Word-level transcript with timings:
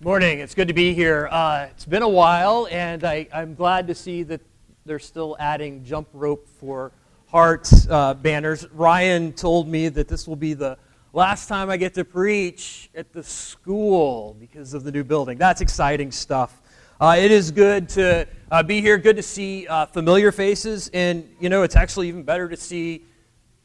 Morning. 0.00 0.40
It's 0.40 0.54
good 0.54 0.68
to 0.68 0.74
be 0.74 0.92
here. 0.92 1.26
Uh, 1.30 1.68
it's 1.70 1.86
been 1.86 2.02
a 2.02 2.08
while, 2.08 2.68
and 2.70 3.02
I, 3.02 3.26
am 3.32 3.54
glad 3.54 3.86
to 3.86 3.94
see 3.94 4.24
that 4.24 4.42
they're 4.84 4.98
still 4.98 5.38
adding 5.40 5.84
jump 5.84 6.08
rope 6.12 6.46
for 6.60 6.92
hearts 7.28 7.88
uh, 7.88 8.12
banners. 8.12 8.68
Ryan 8.72 9.32
told 9.32 9.68
me 9.68 9.88
that 9.88 10.06
this 10.06 10.28
will 10.28 10.36
be 10.36 10.52
the 10.52 10.76
last 11.14 11.48
time 11.48 11.70
I 11.70 11.78
get 11.78 11.94
to 11.94 12.04
preach 12.04 12.90
at 12.94 13.14
the 13.14 13.22
school 13.22 14.36
because 14.38 14.74
of 14.74 14.84
the 14.84 14.92
new 14.92 15.02
building. 15.02 15.38
That's 15.38 15.62
exciting 15.62 16.12
stuff. 16.12 16.60
Uh, 17.00 17.16
it 17.18 17.30
is 17.30 17.50
good 17.50 17.88
to 17.90 18.28
uh, 18.50 18.62
be 18.62 18.82
here. 18.82 18.98
Good 18.98 19.16
to 19.16 19.22
see 19.22 19.66
uh, 19.66 19.86
familiar 19.86 20.30
faces, 20.30 20.90
and 20.92 21.26
you 21.40 21.48
know, 21.48 21.62
it's 21.62 21.74
actually 21.74 22.08
even 22.08 22.22
better 22.22 22.50
to 22.50 22.56
see 22.58 23.06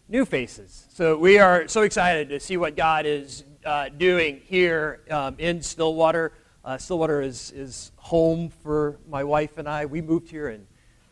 new 0.08 0.24
faces. 0.24 0.88
So 0.94 1.18
we 1.18 1.40
are 1.40 1.68
so 1.68 1.82
excited 1.82 2.30
to 2.30 2.40
see 2.40 2.56
what 2.56 2.78
God 2.78 3.06
is 3.06 3.44
uh, 3.66 3.90
doing 3.90 4.42
here 4.46 5.02
um, 5.10 5.36
in 5.38 5.62
Stillwater. 5.62 6.34
Uh, 6.64 6.78
Stillwater 6.78 7.22
is, 7.22 7.52
is 7.52 7.92
home 7.98 8.50
for 8.50 8.98
my 9.08 9.24
wife 9.24 9.58
and 9.58 9.68
I. 9.68 9.86
We 9.86 10.02
moved 10.02 10.30
here 10.30 10.50
in 10.50 10.66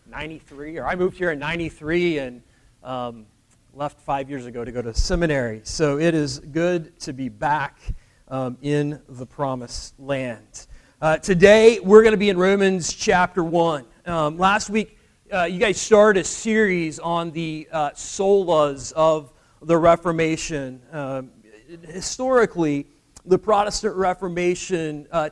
93, 0.08 0.77
or 0.77 0.88
I 0.88 0.95
moved 0.95 1.17
here 1.17 1.31
in 1.31 1.39
93 1.39 2.20
and 2.20 2.41
um, 2.84 3.25
left 3.73 4.02
five 4.02 4.30
years 4.30 4.45
ago 4.45 4.66
to 4.66 4.72
go 4.72 4.81
to 4.81 4.94
seminary. 4.94 5.62
So 5.63 5.99
it 5.99 6.16
is 6.16 6.39
good 6.39 6.99
to 7.02 7.13
be 7.13 7.30
back 7.30 7.80
um, 8.27 8.58
in 8.61 9.02
the 9.08 9.25
promised 9.25 10.00
land. 10.00 10.67
Uh, 11.02 11.17
today, 11.17 11.80
we're 11.80 12.02
going 12.02 12.13
to 12.13 12.17
be 12.17 12.30
in 12.30 12.38
Romans 12.38 12.94
chapter 12.94 13.44
1. 13.44 13.86
Um, 14.05 14.38
last 14.38 14.70
week, 14.70 14.97
uh, 15.31 15.44
you 15.44 15.59
guys 15.59 15.80
started 15.80 16.22
a 16.22 16.23
series 16.23 17.00
on 17.00 17.31
the 17.31 17.67
uh, 17.72 17.91
solas 17.91 18.91
of 18.94 19.31
the 19.61 19.77
Reformation. 19.77 20.81
Historically, 21.88 22.88
the 23.26 23.38
Protestant 23.38 23.96
Reformation 23.96 25.08
uh, 25.12 25.30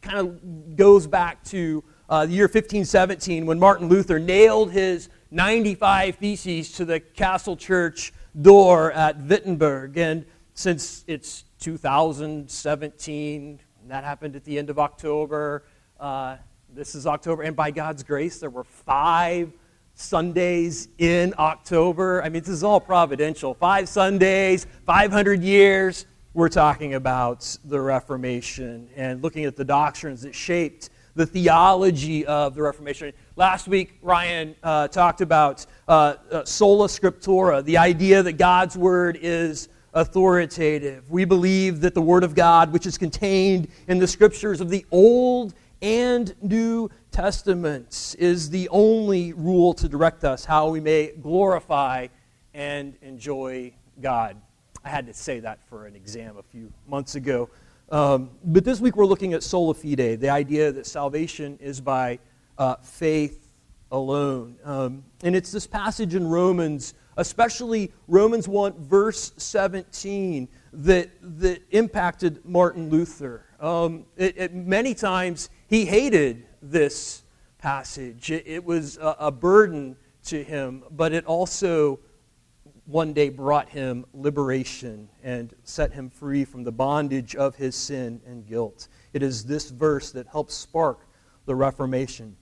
kind 0.00 0.18
of 0.18 0.76
goes 0.76 1.04
back 1.06 1.42
to 1.44 1.82
uh, 2.08 2.24
the 2.26 2.32
year 2.32 2.44
1517 2.44 3.44
when 3.44 3.58
Martin 3.58 3.88
Luther 3.88 4.20
nailed 4.20 4.70
his 4.70 5.08
95 5.32 6.14
theses 6.16 6.70
to 6.72 6.84
the 6.84 7.00
castle 7.00 7.56
church 7.56 8.12
door 8.40 8.92
at 8.92 9.20
Wittenberg. 9.20 9.98
And 9.98 10.24
since 10.54 11.04
it's 11.08 11.42
2017, 11.60 13.60
that 13.88 14.04
happened 14.04 14.36
at 14.36 14.44
the 14.44 14.58
end 14.58 14.70
of 14.70 14.78
October. 14.78 15.64
Uh, 15.98 16.36
this 16.72 16.94
is 16.94 17.04
October, 17.06 17.42
and 17.42 17.56
by 17.56 17.72
God's 17.72 18.04
grace, 18.04 18.38
there 18.38 18.50
were 18.50 18.64
five 18.64 19.52
Sundays 19.98 20.88
in 20.98 21.34
October. 21.38 22.22
I 22.22 22.28
mean, 22.28 22.42
this 22.42 22.50
is 22.50 22.62
all 22.62 22.78
providential. 22.78 23.52
Five 23.54 23.88
Sundays, 23.88 24.64
500 24.86 25.42
years. 25.42 26.06
We're 26.34 26.48
talking 26.48 26.94
about 26.94 27.58
the 27.64 27.80
Reformation 27.80 28.88
and 28.94 29.20
looking 29.24 29.44
at 29.44 29.56
the 29.56 29.64
doctrines 29.64 30.22
that 30.22 30.36
shaped 30.36 30.90
the 31.16 31.26
theology 31.26 32.24
of 32.26 32.54
the 32.54 32.62
Reformation. 32.62 33.12
Last 33.34 33.66
week, 33.66 33.98
Ryan 34.00 34.54
uh, 34.62 34.86
talked 34.86 35.20
about 35.20 35.66
uh, 35.88 36.14
uh, 36.30 36.44
sola 36.44 36.86
scriptura, 36.86 37.64
the 37.64 37.78
idea 37.78 38.22
that 38.22 38.34
God's 38.34 38.76
word 38.76 39.18
is 39.20 39.68
authoritative. 39.94 41.10
We 41.10 41.24
believe 41.24 41.80
that 41.80 41.94
the 41.94 42.02
word 42.02 42.22
of 42.22 42.36
God, 42.36 42.72
which 42.72 42.86
is 42.86 42.96
contained 42.96 43.66
in 43.88 43.98
the 43.98 44.06
scriptures 44.06 44.60
of 44.60 44.70
the 44.70 44.86
Old 44.92 45.54
and 45.80 46.34
New 46.42 46.90
Testaments 47.10 48.14
is 48.16 48.50
the 48.50 48.68
only 48.68 49.32
rule 49.32 49.74
to 49.74 49.88
direct 49.88 50.24
us 50.24 50.44
how 50.44 50.68
we 50.68 50.80
may 50.80 51.12
glorify 51.20 52.08
and 52.54 52.94
enjoy 53.02 53.72
God. 54.00 54.36
I 54.84 54.88
had 54.88 55.06
to 55.06 55.14
say 55.14 55.40
that 55.40 55.58
for 55.68 55.86
an 55.86 55.94
exam 55.94 56.36
a 56.36 56.42
few 56.42 56.72
months 56.86 57.14
ago. 57.14 57.50
Um, 57.90 58.30
but 58.44 58.64
this 58.64 58.80
week 58.80 58.96
we're 58.96 59.06
looking 59.06 59.32
at 59.32 59.42
sola 59.42 59.74
fide, 59.74 60.20
the 60.20 60.28
idea 60.28 60.72
that 60.72 60.86
salvation 60.86 61.58
is 61.60 61.80
by 61.80 62.18
uh, 62.58 62.76
faith 62.76 63.48
alone. 63.90 64.56
Um, 64.64 65.04
and 65.22 65.34
it's 65.34 65.50
this 65.50 65.66
passage 65.66 66.14
in 66.14 66.26
Romans, 66.26 66.94
especially 67.16 67.92
Romans 68.06 68.46
1, 68.46 68.74
verse 68.84 69.32
17, 69.38 70.48
that, 70.72 71.10
that 71.22 71.62
impacted 71.70 72.44
Martin 72.44 72.90
Luther. 72.90 73.44
Um, 73.60 74.04
it, 74.16 74.36
it, 74.36 74.54
many 74.54 74.94
times 74.94 75.48
he 75.68 75.84
hated 75.84 76.46
this 76.60 77.22
passage. 77.58 78.30
It, 78.30 78.44
it 78.46 78.64
was 78.64 78.96
a, 78.96 79.16
a 79.20 79.30
burden 79.30 79.96
to 80.24 80.42
him, 80.42 80.82
but 80.90 81.12
it 81.12 81.24
also 81.26 82.00
one 82.86 83.12
day 83.12 83.28
brought 83.28 83.68
him 83.68 84.06
liberation 84.14 85.10
and 85.22 85.54
set 85.62 85.92
him 85.92 86.08
free 86.08 86.44
from 86.44 86.64
the 86.64 86.72
bondage 86.72 87.36
of 87.36 87.54
his 87.54 87.76
sin 87.76 88.20
and 88.26 88.46
guilt. 88.46 88.88
It 89.12 89.22
is 89.22 89.44
this 89.44 89.70
verse 89.70 90.10
that 90.12 90.26
helps 90.26 90.54
spark 90.54 91.06
the 91.44 91.54
Reformation. 91.54 92.34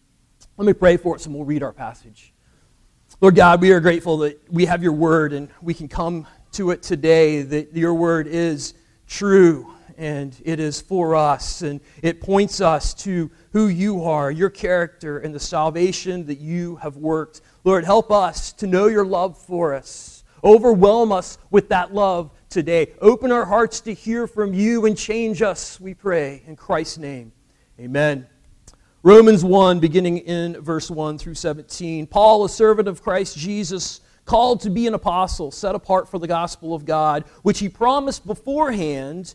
Let 0.57 0.67
me 0.67 0.73
pray 0.73 0.97
for 0.97 1.17
us 1.17 1.27
and 1.27 1.35
we'll 1.35 1.45
read 1.45 1.65
our 1.65 1.73
passage. 1.73 2.33
Lord 3.21 3.35
God, 3.35 3.61
we 3.61 3.73
are 3.73 3.81
grateful 3.81 4.19
that 4.19 4.41
we 4.53 4.67
have 4.67 4.83
your 4.83 4.93
word 4.93 5.33
and 5.33 5.49
we 5.61 5.75
can 5.75 5.89
come 5.89 6.27
to 6.53 6.71
it 6.71 6.83
today, 6.83 7.43
that 7.43 7.75
your 7.75 7.95
word 7.95 8.29
is 8.29 8.75
true 9.07 9.76
and 9.97 10.37
it 10.45 10.61
is 10.61 10.81
for 10.81 11.15
us, 11.15 11.63
and 11.63 11.81
it 12.03 12.21
points 12.21 12.61
us 12.61 12.95
to 12.95 13.31
who 13.53 13.69
you 13.69 14.05
are, 14.05 14.31
your 14.31 14.51
character, 14.51 15.19
and 15.19 15.35
the 15.35 15.41
salvation 15.41 16.27
that 16.27 16.39
you 16.39 16.77
have 16.77 16.97
worked. 16.97 17.41
Lord, 17.65 17.85
help 17.85 18.11
us 18.11 18.53
to 18.55 18.67
know 18.67 18.87
your 18.87 19.07
love 19.07 19.39
for 19.39 19.75
us. 19.75 20.25
Overwhelm 20.45 21.13
us 21.13 21.39
with 21.51 21.71
that 21.71 21.95
love 21.95 22.31
today. 22.49 22.93
Open 23.01 23.33
our 23.33 23.45
hearts 23.45 23.81
to 23.81 23.95
hear 23.95 24.27
from 24.27 24.55
you 24.55 24.87
and 24.87 24.97
change 24.97 25.43
us, 25.43 25.81
we 25.81 25.95
pray. 25.95 26.43
In 26.47 26.57
Christ's 26.57 26.99
name, 26.99 27.33
amen. 27.81 28.27
Romans 29.03 29.45
1, 29.45 29.79
beginning 29.79 30.19
in 30.19 30.61
verse 30.61 30.91
1 30.91 31.19
through 31.19 31.35
17. 31.35 32.07
Paul, 32.07 32.45
a 32.45 32.49
servant 32.49 32.89
of 32.89 33.03
Christ 33.03 33.37
Jesus, 33.39 34.01
called 34.25 34.61
to 34.63 34.71
be 34.71 34.87
an 34.87 34.95
apostle, 34.95 35.51
set 35.51 35.75
apart 35.75 36.09
for 36.09 36.19
the 36.19 36.27
gospel 36.27 36.75
of 36.75 36.85
God, 36.85 37.25
which 37.43 37.61
he 37.61 37.69
promised 37.69 38.27
beforehand 38.27 39.35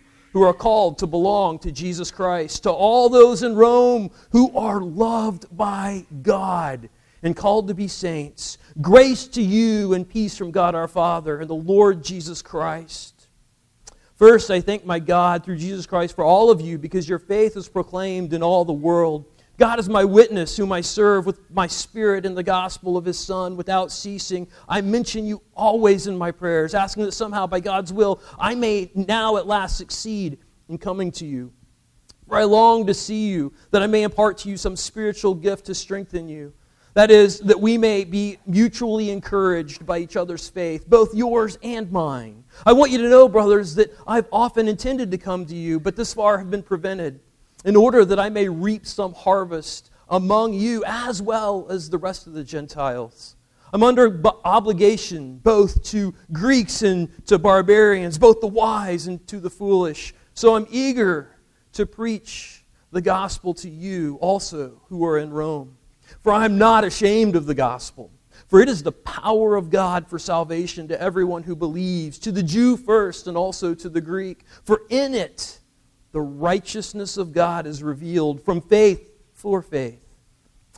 who 0.33 0.43
are 0.43 0.53
called 0.53 0.97
to 0.99 1.07
belong 1.07 1.59
to 1.59 1.71
Jesus 1.71 2.11
Christ, 2.11 2.63
to 2.63 2.71
all 2.71 3.09
those 3.09 3.43
in 3.43 3.55
Rome 3.55 4.11
who 4.31 4.55
are 4.57 4.81
loved 4.81 5.45
by 5.55 6.05
God 6.21 6.89
and 7.23 7.35
called 7.35 7.67
to 7.67 7.73
be 7.73 7.87
saints. 7.87 8.57
Grace 8.81 9.27
to 9.27 9.41
you 9.41 9.93
and 9.93 10.07
peace 10.07 10.37
from 10.37 10.51
God 10.51 10.75
our 10.75 10.87
Father 10.87 11.39
and 11.39 11.49
the 11.49 11.55
Lord 11.55 12.03
Jesus 12.03 12.41
Christ. 12.41 13.27
First, 14.15 14.51
I 14.51 14.61
thank 14.61 14.85
my 14.85 14.99
God 14.99 15.43
through 15.43 15.57
Jesus 15.57 15.87
Christ 15.87 16.15
for 16.15 16.23
all 16.23 16.51
of 16.51 16.61
you 16.61 16.77
because 16.77 17.09
your 17.09 17.19
faith 17.19 17.57
is 17.57 17.67
proclaimed 17.67 18.33
in 18.33 18.43
all 18.43 18.65
the 18.65 18.71
world. 18.71 19.25
God 19.61 19.77
is 19.77 19.87
my 19.87 20.03
witness, 20.03 20.57
whom 20.57 20.71
I 20.71 20.81
serve 20.81 21.27
with 21.27 21.39
my 21.51 21.67
spirit 21.67 22.25
in 22.25 22.33
the 22.33 22.41
gospel 22.41 22.97
of 22.97 23.05
his 23.05 23.19
Son 23.19 23.55
without 23.55 23.91
ceasing. 23.91 24.47
I 24.67 24.81
mention 24.81 25.23
you 25.23 25.43
always 25.55 26.07
in 26.07 26.17
my 26.17 26.31
prayers, 26.31 26.73
asking 26.73 27.03
that 27.03 27.11
somehow, 27.11 27.45
by 27.45 27.59
God's 27.59 27.93
will, 27.93 28.23
I 28.39 28.55
may 28.55 28.89
now 28.95 29.37
at 29.37 29.45
last 29.45 29.77
succeed 29.77 30.39
in 30.67 30.79
coming 30.79 31.11
to 31.11 31.27
you. 31.27 31.53
For 32.27 32.37
I 32.37 32.45
long 32.45 32.87
to 32.87 32.95
see 32.95 33.27
you, 33.27 33.53
that 33.69 33.83
I 33.83 33.85
may 33.85 34.01
impart 34.01 34.39
to 34.39 34.49
you 34.49 34.57
some 34.57 34.75
spiritual 34.75 35.35
gift 35.35 35.67
to 35.67 35.75
strengthen 35.75 36.27
you. 36.27 36.53
That 36.95 37.11
is, 37.11 37.39
that 37.41 37.61
we 37.61 37.77
may 37.77 38.03
be 38.03 38.39
mutually 38.47 39.11
encouraged 39.11 39.85
by 39.85 39.99
each 39.99 40.15
other's 40.15 40.49
faith, 40.49 40.89
both 40.89 41.13
yours 41.13 41.59
and 41.61 41.91
mine. 41.91 42.45
I 42.65 42.73
want 42.73 42.89
you 42.89 42.97
to 42.97 43.09
know, 43.09 43.29
brothers, 43.29 43.75
that 43.75 43.95
I've 44.07 44.25
often 44.31 44.67
intended 44.67 45.11
to 45.11 45.19
come 45.19 45.45
to 45.45 45.55
you, 45.55 45.79
but 45.79 45.95
this 45.95 46.15
far 46.15 46.39
have 46.39 46.49
been 46.49 46.63
prevented 46.63 47.19
in 47.63 47.75
order 47.75 48.05
that 48.05 48.19
I 48.19 48.29
may 48.29 48.49
reap 48.49 48.85
some 48.85 49.13
harvest 49.13 49.91
among 50.09 50.53
you 50.53 50.83
as 50.85 51.21
well 51.21 51.67
as 51.69 51.89
the 51.89 51.97
rest 51.97 52.27
of 52.27 52.33
the 52.33 52.43
Gentiles. 52.43 53.35
I'm 53.73 53.83
under 53.83 54.21
obligation 54.43 55.37
both 55.37 55.81
to 55.91 56.13
Greeks 56.33 56.81
and 56.81 57.09
to 57.27 57.39
barbarians, 57.39 58.17
both 58.17 58.41
the 58.41 58.47
wise 58.47 59.07
and 59.07 59.25
to 59.27 59.39
the 59.39 59.49
foolish. 59.49 60.13
So 60.33 60.55
I'm 60.55 60.67
eager 60.69 61.35
to 61.73 61.85
preach 61.85 62.65
the 62.91 63.01
gospel 63.01 63.53
to 63.53 63.69
you 63.69 64.17
also 64.19 64.81
who 64.89 65.05
are 65.05 65.17
in 65.17 65.31
Rome. 65.31 65.77
For 66.21 66.33
I'm 66.33 66.57
not 66.57 66.83
ashamed 66.83 67.37
of 67.37 67.45
the 67.45 67.55
gospel. 67.55 68.11
For 68.49 68.59
it 68.59 68.67
is 68.67 68.83
the 68.83 68.91
power 68.91 69.55
of 69.55 69.69
God 69.69 70.09
for 70.09 70.19
salvation 70.19 70.89
to 70.89 71.01
everyone 71.01 71.43
who 71.43 71.55
believes, 71.55 72.19
to 72.19 72.33
the 72.33 72.43
Jew 72.43 72.75
first 72.75 73.27
and 73.27 73.37
also 73.37 73.73
to 73.73 73.87
the 73.87 74.01
Greek. 74.01 74.43
For 74.65 74.81
in 74.89 75.15
it, 75.15 75.60
the 76.11 76.21
righteousness 76.21 77.17
of 77.17 77.31
God 77.31 77.65
is 77.65 77.81
revealed 77.81 78.41
from 78.43 78.61
faith 78.61 79.09
for 79.33 79.61
faith. 79.61 79.99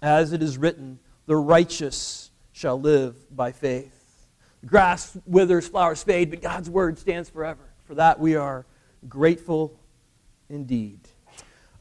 as 0.01 0.33
it 0.33 0.43
is 0.43 0.57
written, 0.57 0.99
the 1.27 1.35
righteous 1.35 2.31
shall 2.51 2.79
live 2.79 3.15
by 3.35 3.51
faith. 3.51 4.27
Grass 4.65 5.17
withers, 5.25 5.67
flowers 5.67 6.03
fade, 6.03 6.29
but 6.29 6.41
God's 6.41 6.69
word 6.69 6.99
stands 6.99 7.29
forever. 7.29 7.73
For 7.85 7.95
that 7.95 8.19
we 8.19 8.35
are 8.35 8.65
grateful 9.07 9.79
indeed. 10.49 10.99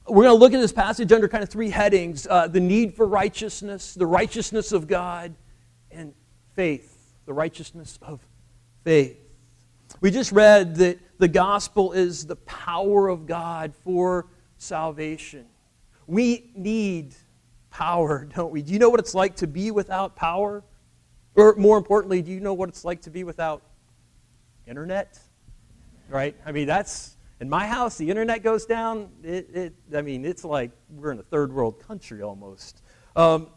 We're 0.07 0.25
going 0.25 0.37
to 0.37 0.41
look 0.41 0.53
at 0.53 0.61
this 0.61 0.73
passage 0.73 1.13
under 1.13 1.29
kind 1.29 1.45
of 1.45 1.49
three 1.49 1.71
headings 1.71 2.27
uh, 2.29 2.49
the 2.49 2.61
need 2.61 2.95
for 2.95 3.07
righteousness, 3.07 3.95
the 3.95 4.07
righteousness 4.07 4.73
of 4.73 4.89
God, 4.89 5.35
and 5.91 6.13
faith, 6.55 7.15
the 7.25 7.33
righteousness 7.33 7.99
of 8.03 8.21
faith. 8.83 9.19
We 10.03 10.11
just 10.11 10.33
read 10.33 10.75
that 10.77 10.99
the 11.19 11.29
gospel 11.29 11.93
is 11.93 12.27
the 12.27 12.35
power 12.35 13.07
of 13.07 13.25
God 13.25 13.73
for 13.85 14.27
salvation. 14.57 15.47
We 16.09 16.51
need 16.57 17.15
power, 17.71 18.29
don't 18.35 18.51
we? 18.51 18.63
Do 18.63 18.73
you 18.73 18.81
know 18.81 18.91
what 18.91 18.99
it's 18.99 19.15
like 19.15 19.37
to 19.37 19.47
be 19.47 19.71
without 19.71 20.17
power? 20.17 20.65
Or 21.37 21.55
more 21.55 21.79
importantly, 21.79 22.21
do 22.21 22.33
you 22.33 22.41
know 22.41 22.53
what 22.53 22.69
it's 22.69 22.85
like 22.85 23.03
to 23.03 23.11
be 23.11 23.23
without 23.23 23.63
internet? 24.67 25.21
Right? 26.09 26.35
I 26.45 26.51
mean, 26.51 26.67
that's 26.67 27.17
in 27.41 27.49
my 27.49 27.65
house, 27.65 27.97
the 27.97 28.11
internet 28.11 28.43
goes 28.43 28.67
down. 28.67 29.09
It, 29.23 29.51
it, 29.55 29.75
I 29.95 30.03
mean, 30.03 30.25
it's 30.25 30.45
like 30.45 30.73
we're 30.91 31.13
in 31.13 31.21
a 31.21 31.25
third 31.25 31.53
world 31.53 31.79
country 31.79 32.23
almost. 32.23 32.83
Um, 33.15 33.51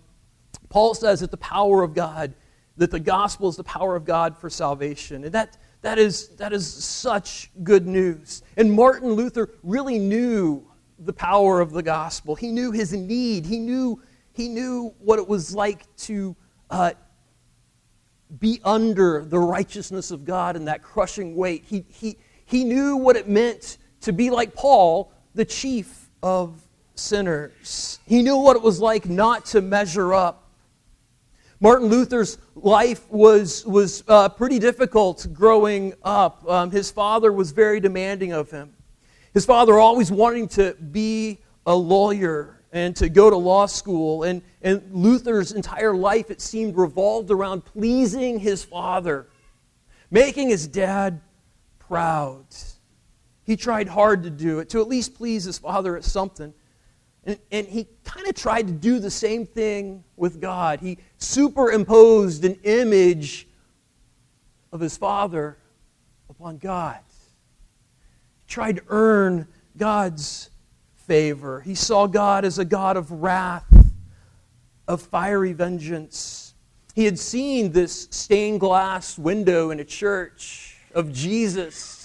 Paul 0.69 0.93
says 0.93 1.21
that 1.21 1.31
the 1.31 1.37
power 1.37 1.81
of 1.81 1.95
God, 1.95 2.35
that 2.77 2.91
the 2.91 2.99
gospel 2.99 3.49
is 3.49 3.55
the 3.55 3.63
power 3.63 3.95
of 3.95 4.05
God 4.05 4.37
for 4.37 4.47
salvation. 4.47 5.23
And 5.23 5.33
that, 5.33 5.57
that, 5.85 5.99
is, 5.99 6.29
that 6.37 6.51
is 6.51 6.65
such 6.65 7.51
good 7.61 7.85
news. 7.85 8.41
And 8.57 8.73
Martin 8.73 9.13
Luther 9.13 9.51
really 9.61 9.99
knew 9.99 10.65
the 10.97 11.13
power 11.13 11.61
of 11.61 11.73
the 11.73 11.83
gospel. 11.83 12.33
He 12.33 12.51
knew 12.51 12.71
his 12.71 12.91
need. 12.91 13.45
He 13.45 13.59
knew, 13.59 14.01
he 14.33 14.47
knew 14.47 14.95
what 14.97 15.19
it 15.19 15.27
was 15.27 15.53
like 15.53 15.85
to 15.97 16.35
uh, 16.71 16.93
be 18.39 18.59
under 18.63 19.23
the 19.25 19.37
righteousness 19.37 20.09
of 20.09 20.25
God 20.25 20.55
and 20.55 20.67
that 20.67 20.81
crushing 20.81 21.35
weight. 21.35 21.65
He, 21.67 21.85
he, 21.89 22.17
he 22.45 22.63
knew 22.63 22.97
what 22.97 23.15
it 23.15 23.29
meant 23.29 23.77
to 24.01 24.11
be 24.11 24.31
like 24.31 24.55
Paul, 24.55 25.13
the 25.35 25.45
chief 25.45 26.09
of 26.23 26.59
sinners. 26.95 27.99
He 28.07 28.23
knew 28.23 28.37
what 28.37 28.55
it 28.55 28.63
was 28.63 28.79
like 28.79 29.07
not 29.07 29.45
to 29.47 29.61
measure 29.61 30.15
up. 30.15 30.44
Martin 31.59 31.87
Luther's 31.87 32.37
life 32.55 33.09
was, 33.09 33.65
was 33.65 34.03
uh, 34.07 34.27
pretty 34.29 34.59
difficult 34.59 35.27
growing 35.31 35.93
up. 36.03 36.47
Um, 36.49 36.69
his 36.69 36.91
father 36.91 37.31
was 37.31 37.51
very 37.51 37.79
demanding 37.79 38.33
of 38.33 38.51
him. 38.51 38.73
His 39.33 39.45
father 39.45 39.79
always 39.79 40.11
wanting 40.11 40.47
to 40.49 40.73
be 40.73 41.39
a 41.65 41.75
lawyer 41.75 42.61
and 42.71 42.93
to 42.97 43.07
go 43.07 43.29
to 43.29 43.37
law 43.37 43.65
school. 43.67 44.23
And, 44.23 44.41
and 44.61 44.83
Luther's 44.91 45.53
entire 45.53 45.95
life, 45.95 46.29
it 46.29 46.41
seemed, 46.41 46.75
revolved 46.75 47.31
around 47.31 47.63
pleasing 47.63 48.39
his 48.39 48.65
father, 48.65 49.27
making 50.11 50.49
his 50.49 50.67
dad 50.67 51.21
proud. 51.79 52.45
He 53.45 53.55
tried 53.55 53.87
hard 53.87 54.23
to 54.23 54.29
do 54.29 54.59
it, 54.59 54.69
to 54.69 54.81
at 54.81 54.89
least 54.89 55.15
please 55.15 55.45
his 55.45 55.57
father 55.57 55.95
at 55.95 56.03
something. 56.03 56.53
And, 57.25 57.39
and 57.51 57.67
he 57.67 57.87
kind 58.03 58.27
of 58.27 58.35
tried 58.35 58.67
to 58.67 58.73
do 58.73 58.99
the 58.99 59.09
same 59.09 59.45
thing 59.45 60.03
with 60.15 60.39
God. 60.39 60.79
He 60.79 60.99
superimposed 61.17 62.45
an 62.45 62.59
image 62.63 63.47
of 64.71 64.79
his 64.79 64.95
father 64.95 65.57
upon 66.29 66.57
God. 66.57 66.99
He 68.45 68.53
tried 68.53 68.77
to 68.77 68.83
earn 68.89 69.47
God's 69.77 70.49
favor. 70.95 71.61
He 71.61 71.75
saw 71.75 72.07
God 72.07 72.45
as 72.45 72.59
a 72.59 72.65
God 72.65 72.97
of 72.97 73.11
wrath, 73.11 73.65
of 74.87 75.01
fiery 75.01 75.53
vengeance. 75.53 76.53
He 76.93 77.05
had 77.05 77.17
seen 77.17 77.71
this 77.71 78.07
stained 78.11 78.59
glass 78.59 79.17
window 79.17 79.71
in 79.71 79.79
a 79.79 79.85
church 79.85 80.77
of 80.93 81.11
Jesus 81.11 82.04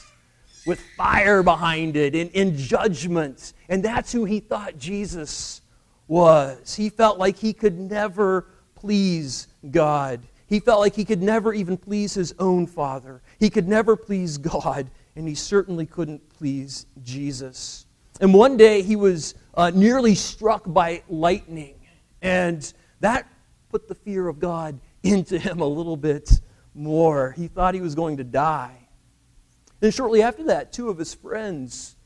with 0.67 0.81
fire 0.97 1.43
behind 1.43 1.97
it 1.97 2.15
and 2.15 2.31
in 2.31 2.57
judgment. 2.57 3.53
And 3.69 3.85
that's 3.85 4.13
who 4.13 4.25
he 4.25 4.41
thought 4.41 4.79
Jesus 4.79 5.63
was. 6.07 6.75
He 6.75 6.89
felt 6.89 7.19
like 7.19 7.37
he 7.37 7.53
could 7.53 7.79
never 7.79 8.47
please 8.75 9.49
God. 9.71 10.21
He 10.47 10.59
felt 10.59 10.81
like 10.81 10.97
he 10.97 11.05
could 11.05 11.23
never 11.23 11.55
even 11.55 11.77
please 11.77 12.15
his 12.15 12.35
own 12.39 12.67
father. 12.67 13.23
He 13.39 13.51
could 13.51 13.69
never 13.69 13.95
please 13.95 14.37
God, 14.37 14.91
and 15.15 15.29
he 15.29 15.35
certainly 15.35 15.87
couldn't 15.87 16.29
please 16.29 16.87
Jesus. 17.03 17.87
And 18.21 18.35
one 18.35 18.57
day 18.57 18.83
he 18.83 18.97
was 18.97 19.37
uh, 19.55 19.71
nearly 19.73 20.17
struck 20.17 20.65
by 20.67 21.03
lightning, 21.09 21.77
and 22.21 22.73
that 22.99 23.29
put 23.69 23.87
the 23.87 23.95
fear 23.95 24.27
of 24.27 24.41
God 24.41 24.81
into 25.03 25.39
him 25.39 25.61
a 25.61 25.67
little 25.67 25.97
bit 25.97 26.41
more. 26.75 27.33
He 27.33 27.47
thought 27.47 27.75
he 27.75 27.81
was 27.81 27.95
going 27.95 28.17
to 28.17 28.25
die. 28.25 28.80
Then, 29.81 29.91
shortly 29.91 30.23
after 30.23 30.45
that, 30.45 30.73
two 30.73 30.91
of 30.91 30.99
his 30.99 31.15
friends 31.15 31.97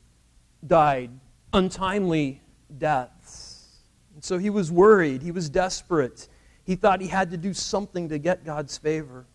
died 0.65 1.11
untimely 1.53 2.41
deaths. 2.77 3.81
And 4.13 4.23
so 4.23 4.37
he 4.37 4.49
was 4.49 4.71
worried. 4.71 5.21
He 5.21 5.31
was 5.31 5.49
desperate. 5.49 6.27
He 6.63 6.75
thought 6.75 7.01
he 7.01 7.07
had 7.07 7.31
to 7.31 7.37
do 7.37 7.53
something 7.53 8.09
to 8.09 8.17
get 8.17 8.45
God's 8.45 8.77
favor. 8.77 9.25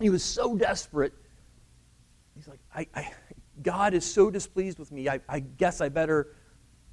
He 0.00 0.10
was 0.10 0.22
so 0.22 0.56
desperate. 0.56 1.12
He's 2.34 2.48
like, 2.48 2.60
I, 2.74 2.86
I, 2.94 3.12
God 3.62 3.94
is 3.94 4.04
so 4.04 4.30
displeased 4.30 4.78
with 4.78 4.90
me. 4.90 5.08
I, 5.08 5.20
I 5.28 5.40
guess 5.40 5.80
I 5.80 5.88
better 5.88 6.34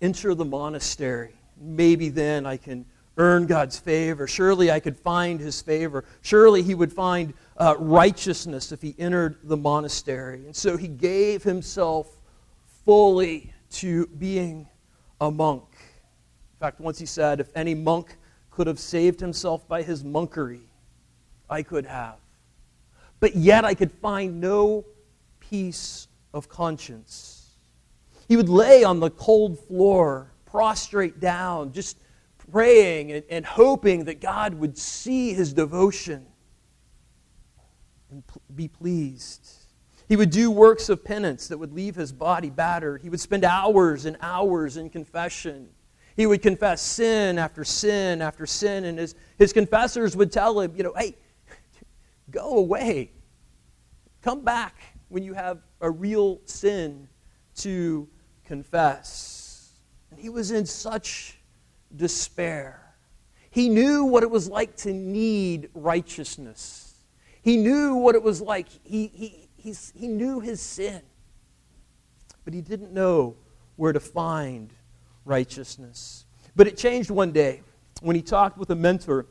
enter 0.02 0.36
the 0.36 0.46
monastery. 0.46 1.34
Maybe 1.60 2.10
then 2.10 2.46
I 2.46 2.58
can 2.58 2.86
earn 3.18 3.46
God's 3.46 3.78
favor. 3.80 4.28
Surely 4.28 4.72
I 4.72 4.80
could 4.80 4.98
find 4.98 5.40
his 5.40 5.62
favor. 5.62 6.06
Surely 6.22 6.64
he 6.64 6.76
would 6.76 6.92
find 6.92 7.34
uh, 7.58 7.76
righteousness 7.78 8.72
if 8.72 8.82
he 8.82 8.96
entered 8.98 9.38
the 9.44 9.58
monastery. 9.58 10.46
And 10.46 10.56
so 10.56 10.78
he 10.78 10.88
gave 10.88 11.44
himself 11.44 12.20
fully 12.86 13.54
to 13.72 14.08
being 14.08 14.68
a 15.22 15.32
monk. 15.32 15.64
In 15.74 16.60
fact, 16.60 16.80
once 16.80 17.00
he 17.00 17.06
said, 17.06 17.40
If 17.40 17.50
any 17.56 17.76
monk 17.76 18.18
could 18.50 18.68
have 18.68 18.80
saved 18.80 19.20
himself 19.20 19.68
by 19.68 19.82
his 19.82 20.04
monkery, 20.04 20.62
I 21.50 21.64
could 21.64 21.86
have. 21.86 22.18
But 23.20 23.36
yet 23.36 23.66
I 23.66 23.74
could 23.74 23.92
find 23.92 24.40
no 24.40 24.86
peace 25.40 26.08
of 26.34 26.50
conscience. 26.50 27.56
He 28.28 28.36
would 28.36 28.50
lay 28.50 28.84
on 28.84 29.00
the 29.00 29.12
cold 29.12 29.60
floor, 29.60 30.32
prostrate 30.46 31.20
down, 31.20 31.72
just 31.72 31.98
praying 32.52 33.12
and, 33.12 33.24
and 33.30 33.46
hoping 33.46 34.06
that 34.06 34.22
God 34.22 34.54
would 34.56 34.78
see 34.78 35.34
his 35.34 35.54
devotion 35.54 36.26
and 38.14 38.24
be 38.56 38.68
pleased. 38.68 39.50
He 40.08 40.16
would 40.16 40.30
do 40.30 40.52
works 40.52 40.90
of 40.90 41.04
penance 41.04 41.48
that 41.48 41.58
would 41.58 41.74
leave 41.74 41.96
his 41.96 42.12
body 42.12 42.50
battered. 42.50 43.02
He 43.02 43.10
would 43.10 43.20
spend 43.20 43.44
hours 43.44 44.06
and 44.06 44.18
hours 44.22 44.78
in 44.78 44.90
confession. 44.90 45.70
He 46.16 46.28
would 46.28 46.44
confess 46.44 46.82
sin 46.82 47.40
after 47.40 47.64
sin 47.64 48.22
after 48.22 48.46
sin, 48.46 48.86
and 48.86 49.00
his, 49.00 49.16
his 49.40 49.52
confessors 49.52 50.16
would 50.16 50.32
tell 50.32 50.60
him, 50.60 50.74
you 50.76 50.84
know, 50.84 50.94
hey, 50.96 51.18
go 52.30 52.58
away. 52.58 53.12
Come 54.22 54.42
back 54.42 54.76
when 55.10 55.24
you 55.24 55.34
have 55.34 55.60
a 55.82 55.90
real 55.90 56.40
sin 56.46 57.08
to 57.56 58.08
confess. 58.46 59.72
And 60.12 60.20
he 60.20 60.30
was 60.30 60.52
in 60.52 60.68
such 60.68 61.40
despair. 61.96 62.80
He 63.50 63.70
knew 63.70 64.06
what 64.06 64.22
it 64.22 64.30
was 64.30 64.48
like 64.48 64.76
to 64.78 64.94
need 64.94 65.70
righteousness. 65.74 66.93
He 67.44 67.58
knew 67.58 67.96
what 67.96 68.16
it 68.16 68.24
was 68.24 68.42
like. 68.42 68.68
He, 68.84 69.08
he, 69.08 69.50
he's, 69.58 69.92
he 69.96 70.08
knew 70.08 70.40
his 70.40 70.62
sin. 70.62 71.02
But 72.46 72.54
he 72.54 72.62
didn't 72.62 72.94
know 72.94 73.36
where 73.76 73.94
to 73.94 74.00
find 74.00 74.74
righteousness. 75.26 76.26
But 76.56 76.68
it 76.68 76.78
changed 76.78 77.10
one 77.10 77.32
day 77.32 77.62
when 78.02 78.16
he 78.16 78.22
talked 78.22 78.58
with 78.58 78.70
a 78.70 78.76
mentor, 78.76 79.26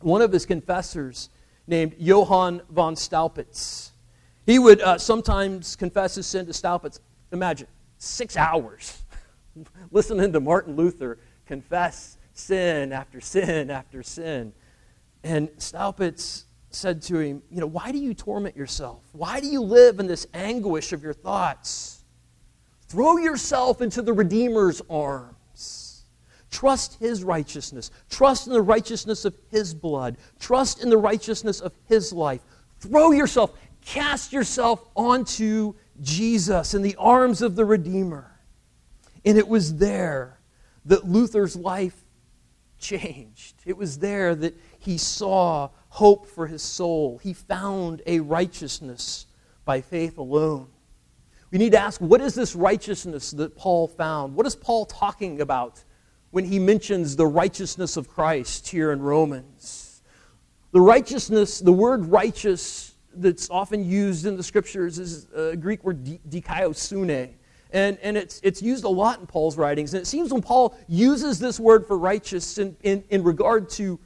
one 0.00 0.22
of 0.22 0.32
his 0.32 0.44
confessors 0.44 1.30
named 1.66 1.94
Johann 1.98 2.62
von 2.68 2.96
Staupitz. 2.96 3.90
He 4.44 4.58
would 4.58 4.80
uh, 4.80 4.98
sometimes 4.98 5.76
confess 5.76 6.16
his 6.16 6.26
sin 6.26 6.46
to 6.46 6.52
Staupitz. 6.52 6.98
Imagine, 7.32 7.68
six 7.98 8.36
hours 8.36 9.02
listening 9.92 10.32
to 10.32 10.40
Martin 10.40 10.74
Luther 10.74 11.18
confess 11.46 12.16
sin 12.32 12.92
after 12.92 13.20
sin 13.20 13.70
after 13.70 14.02
sin. 14.02 14.52
And 15.22 15.48
Staupitz 15.58 16.44
said 16.74 17.02
to 17.02 17.18
him, 17.18 17.42
You 17.50 17.60
know, 17.60 17.66
why 17.66 17.92
do 17.92 17.98
you 17.98 18.14
torment 18.14 18.56
yourself? 18.56 19.02
Why 19.12 19.40
do 19.40 19.46
you 19.46 19.62
live 19.62 20.00
in 20.00 20.06
this 20.06 20.26
anguish 20.34 20.92
of 20.92 21.02
your 21.02 21.14
thoughts? 21.14 22.04
Throw 22.88 23.16
yourself 23.16 23.80
into 23.80 24.02
the 24.02 24.12
Redeemer's 24.12 24.82
arms. 24.90 26.04
Trust 26.50 26.98
his 27.00 27.24
righteousness. 27.24 27.90
Trust 28.10 28.46
in 28.46 28.52
the 28.52 28.60
righteousness 28.60 29.24
of 29.24 29.34
his 29.50 29.72
blood. 29.72 30.18
Trust 30.38 30.82
in 30.82 30.90
the 30.90 30.98
righteousness 30.98 31.60
of 31.60 31.72
his 31.88 32.12
life. 32.12 32.42
Throw 32.80 33.12
yourself, 33.12 33.58
cast 33.84 34.32
yourself 34.32 34.84
onto 34.94 35.74
Jesus 36.02 36.74
in 36.74 36.82
the 36.82 36.96
arms 36.98 37.40
of 37.40 37.56
the 37.56 37.64
Redeemer. 37.64 38.30
And 39.24 39.38
it 39.38 39.48
was 39.48 39.76
there 39.76 40.38
that 40.84 41.06
Luther's 41.06 41.56
life 41.56 42.04
changed. 42.78 43.54
It 43.64 43.76
was 43.76 43.98
there 43.98 44.34
that 44.34 44.54
he 44.78 44.98
saw 44.98 45.70
hope 45.92 46.26
for 46.26 46.46
his 46.46 46.62
soul. 46.62 47.18
He 47.22 47.34
found 47.34 48.00
a 48.06 48.20
righteousness 48.20 49.26
by 49.66 49.82
faith 49.82 50.16
alone. 50.16 50.68
We 51.50 51.58
need 51.58 51.72
to 51.72 51.78
ask 51.78 52.00
what 52.00 52.22
is 52.22 52.34
this 52.34 52.56
righteousness 52.56 53.30
that 53.32 53.54
Paul 53.54 53.88
found? 53.88 54.34
What 54.34 54.46
is 54.46 54.56
Paul 54.56 54.86
talking 54.86 55.42
about 55.42 55.84
when 56.30 56.46
he 56.46 56.58
mentions 56.58 57.14
the 57.14 57.26
righteousness 57.26 57.98
of 57.98 58.08
Christ 58.08 58.70
here 58.70 58.92
in 58.92 59.02
Romans? 59.02 60.00
The 60.70 60.80
righteousness, 60.80 61.58
the 61.60 61.74
word 61.74 62.06
righteous 62.06 62.94
that's 63.14 63.50
often 63.50 63.84
used 63.84 64.24
in 64.24 64.38
the 64.38 64.42
scriptures 64.42 64.98
is 64.98 65.26
a 65.34 65.54
Greek 65.54 65.84
word 65.84 66.06
dikaiosune. 66.26 67.34
And, 67.70 67.98
and 67.98 68.16
it's, 68.16 68.40
it's 68.42 68.62
used 68.62 68.84
a 68.84 68.88
lot 68.88 69.20
in 69.20 69.26
Paul's 69.26 69.58
writings. 69.58 69.92
And 69.92 70.00
it 70.00 70.06
seems 70.06 70.32
when 70.32 70.40
Paul 70.40 70.74
uses 70.88 71.38
this 71.38 71.60
word 71.60 71.86
for 71.86 71.98
righteous 71.98 72.56
in, 72.56 72.78
in, 72.82 73.04
in 73.10 73.22
regard 73.22 73.68
to 73.70 74.00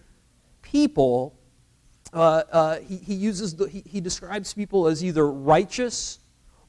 people, 0.63 1.36
uh, 2.17 2.43
uh, 2.51 2.79
he, 2.81 2.97
he, 2.97 3.15
uses 3.15 3.55
the, 3.55 3.67
he, 3.69 3.83
he 3.87 4.01
describes 4.01 4.55
people 4.55 4.87
as 4.87 5.05
either 5.05 5.31
righteous 5.31 6.19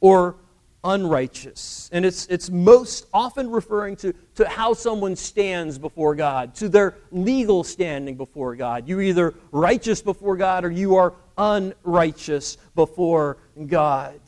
or 0.01 0.35
unrighteous. 0.83 1.89
And 1.93 2.05
it's, 2.05 2.27
it's 2.27 2.49
most 2.49 3.07
often 3.13 3.49
referring 3.49 3.95
to, 3.97 4.13
to 4.35 4.47
how 4.47 4.73
someone 4.73 5.15
stands 5.15 5.77
before 5.77 6.15
God, 6.15 6.53
to 6.55 6.67
their 6.67 6.95
legal 7.11 7.63
standing 7.63 8.15
before 8.15 8.57
God. 8.57 8.89
You're 8.89 9.01
either 9.01 9.35
righteous 9.53 10.01
before 10.01 10.35
God 10.35 10.65
or 10.65 10.69
you 10.69 10.95
are 10.95 11.13
unrighteous 11.37 12.57
before 12.75 13.37
God. 13.67 14.19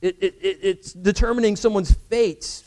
It, 0.00 0.16
it, 0.22 0.34
it's 0.40 0.94
determining 0.94 1.54
someone's 1.54 1.92
fate 1.92 2.62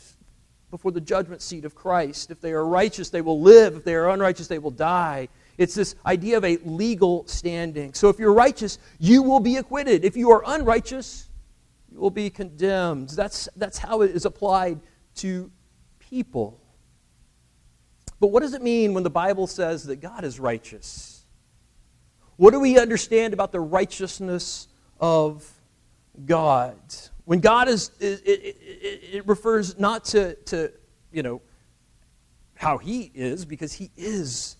before 0.70 0.92
the 0.92 1.00
judgment 1.00 1.42
seat 1.42 1.64
of 1.64 1.74
Christ. 1.74 2.30
If 2.30 2.40
they 2.40 2.52
are 2.52 2.64
righteous, 2.64 3.10
they 3.10 3.20
will 3.20 3.40
live. 3.40 3.76
If 3.76 3.84
they 3.84 3.94
are 3.94 4.10
unrighteous, 4.10 4.46
they 4.46 4.60
will 4.60 4.70
die. 4.70 5.28
It's 5.58 5.74
this 5.74 5.94
idea 6.04 6.36
of 6.36 6.44
a 6.44 6.58
legal 6.58 7.26
standing. 7.26 7.94
So 7.94 8.08
if 8.08 8.18
you're 8.18 8.32
righteous, 8.32 8.78
you 8.98 9.22
will 9.22 9.40
be 9.40 9.56
acquitted. 9.56 10.04
If 10.04 10.16
you 10.16 10.30
are 10.30 10.42
unrighteous, 10.46 11.28
you 11.90 11.98
will 11.98 12.10
be 12.10 12.28
condemned. 12.30 13.10
That's, 13.10 13.48
that's 13.56 13.78
how 13.78 14.02
it 14.02 14.10
is 14.10 14.26
applied 14.26 14.80
to 15.16 15.50
people. 15.98 16.60
But 18.20 18.28
what 18.28 18.40
does 18.40 18.54
it 18.54 18.62
mean 18.62 18.94
when 18.94 19.02
the 19.02 19.10
Bible 19.10 19.46
says 19.46 19.84
that 19.84 19.96
God 19.96 20.24
is 20.24 20.38
righteous? 20.38 21.24
What 22.36 22.50
do 22.50 22.60
we 22.60 22.78
understand 22.78 23.32
about 23.32 23.52
the 23.52 23.60
righteousness 23.60 24.68
of 25.00 25.50
God? 26.24 26.76
When 27.24 27.40
God 27.40 27.68
is, 27.68 27.90
it, 27.98 28.22
it, 28.26 28.56
it, 29.12 29.26
refers 29.26 29.78
not 29.78 30.04
to, 30.06 30.34
to, 30.34 30.72
you 31.12 31.22
know, 31.22 31.40
how 32.54 32.78
he 32.78 33.10
is, 33.14 33.44
because 33.44 33.72
he 33.72 33.90
is 33.96 34.56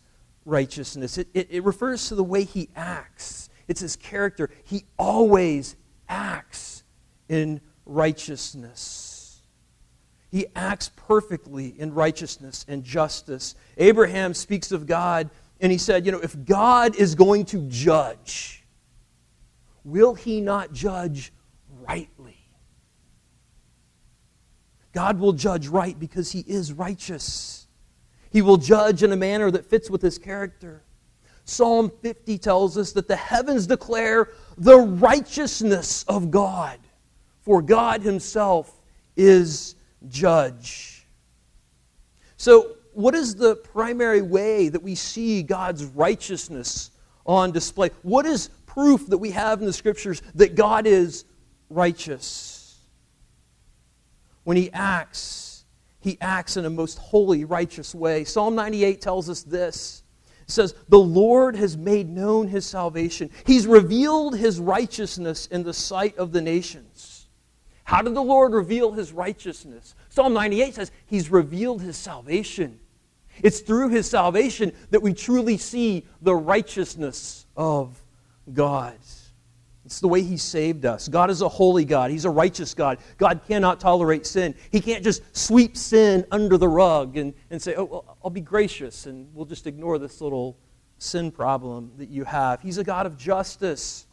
righteousness. 0.46 1.18
It, 1.18 1.28
it, 1.34 1.48
it, 1.50 1.64
refers 1.64 2.08
to 2.08 2.14
the 2.14 2.24
way 2.24 2.44
he 2.44 2.70
acts, 2.74 3.50
it's 3.68 3.80
his 3.80 3.96
character. 3.96 4.48
He 4.64 4.84
always 4.98 5.76
acts 6.08 6.84
in 7.28 7.60
righteousness. 7.84 9.42
He 10.30 10.46
acts 10.54 10.90
perfectly 10.96 11.74
in 11.78 11.94
righteousness 11.94 12.64
and 12.68 12.84
justice. 12.84 13.54
Abraham 13.76 14.34
speaks 14.34 14.72
of 14.72 14.86
God, 14.86 15.30
and 15.60 15.70
he 15.70 15.78
said, 15.78 16.06
You 16.06 16.12
know, 16.12 16.20
if 16.20 16.44
God 16.44 16.96
is 16.96 17.14
going 17.14 17.44
to 17.46 17.66
judge, 17.68 18.64
will 19.84 20.14
he 20.14 20.40
not 20.40 20.72
judge 20.72 21.32
rightly? 21.86 22.36
God 24.92 25.18
will 25.18 25.32
judge 25.32 25.68
right 25.68 25.98
because 25.98 26.32
he 26.32 26.40
is 26.40 26.72
righteous. 26.72 27.65
He 28.30 28.42
will 28.42 28.56
judge 28.56 29.02
in 29.02 29.12
a 29.12 29.16
manner 29.16 29.50
that 29.50 29.66
fits 29.66 29.90
with 29.90 30.02
his 30.02 30.18
character. 30.18 30.82
Psalm 31.44 31.90
50 32.02 32.38
tells 32.38 32.76
us 32.76 32.92
that 32.92 33.06
the 33.06 33.16
heavens 33.16 33.66
declare 33.66 34.30
the 34.58 34.78
righteousness 34.78 36.04
of 36.04 36.30
God, 36.30 36.78
for 37.42 37.62
God 37.62 38.02
himself 38.02 38.80
is 39.16 39.76
judge. 40.08 41.06
So, 42.36 42.72
what 42.92 43.14
is 43.14 43.34
the 43.34 43.56
primary 43.56 44.22
way 44.22 44.68
that 44.68 44.82
we 44.82 44.94
see 44.94 45.42
God's 45.42 45.84
righteousness 45.84 46.90
on 47.26 47.52
display? 47.52 47.90
What 48.02 48.26
is 48.26 48.48
proof 48.66 49.06
that 49.08 49.18
we 49.18 49.30
have 49.30 49.60
in 49.60 49.66
the 49.66 49.72
scriptures 49.72 50.22
that 50.34 50.54
God 50.54 50.86
is 50.86 51.24
righteous? 51.68 52.56
when 54.46 54.56
he 54.56 54.70
acts, 54.72 55.45
he 56.06 56.16
acts 56.20 56.56
in 56.56 56.64
a 56.64 56.70
most 56.70 56.98
holy, 56.98 57.44
righteous 57.44 57.92
way. 57.92 58.22
Psalm 58.22 58.54
98 58.54 59.00
tells 59.00 59.28
us 59.28 59.42
this. 59.42 60.04
It 60.42 60.52
says, 60.52 60.72
The 60.88 61.00
Lord 61.00 61.56
has 61.56 61.76
made 61.76 62.08
known 62.08 62.46
his 62.46 62.64
salvation. 62.64 63.28
He's 63.44 63.66
revealed 63.66 64.36
his 64.36 64.60
righteousness 64.60 65.46
in 65.46 65.64
the 65.64 65.74
sight 65.74 66.16
of 66.16 66.30
the 66.30 66.40
nations. 66.40 67.26
How 67.82 68.02
did 68.02 68.14
the 68.14 68.22
Lord 68.22 68.52
reveal 68.52 68.92
his 68.92 69.12
righteousness? 69.12 69.96
Psalm 70.08 70.32
98 70.32 70.74
says, 70.76 70.92
He's 71.06 71.28
revealed 71.28 71.82
his 71.82 71.96
salvation. 71.96 72.78
It's 73.42 73.58
through 73.58 73.88
his 73.88 74.08
salvation 74.08 74.70
that 74.90 75.02
we 75.02 75.12
truly 75.12 75.56
see 75.58 76.06
the 76.22 76.36
righteousness 76.36 77.46
of 77.56 78.00
God. 78.54 78.94
It's 79.86 80.00
the 80.00 80.08
way 80.08 80.20
He 80.20 80.36
saved 80.36 80.84
us. 80.84 81.06
God 81.06 81.30
is 81.30 81.42
a 81.42 81.48
holy 81.48 81.84
God. 81.84 82.10
He's 82.10 82.24
a 82.24 82.30
righteous 82.30 82.74
God. 82.74 82.98
God 83.18 83.42
cannot 83.46 83.78
tolerate 83.78 84.26
sin. 84.26 84.56
He 84.72 84.80
can't 84.80 85.04
just 85.04 85.22
sweep 85.34 85.76
sin 85.76 86.26
under 86.32 86.58
the 86.58 86.66
rug 86.66 87.16
and, 87.16 87.32
and 87.50 87.62
say, 87.62 87.76
oh, 87.76 87.84
well, 87.84 88.18
I'll 88.22 88.30
be 88.30 88.40
gracious 88.40 89.06
and 89.06 89.32
we'll 89.32 89.46
just 89.46 89.68
ignore 89.68 89.98
this 89.98 90.20
little 90.20 90.58
sin 90.98 91.30
problem 91.30 91.92
that 91.98 92.08
you 92.08 92.24
have. 92.24 92.60
He's 92.60 92.78
a 92.78 92.84
God 92.84 93.06
of 93.06 93.16
justice. 93.16 94.06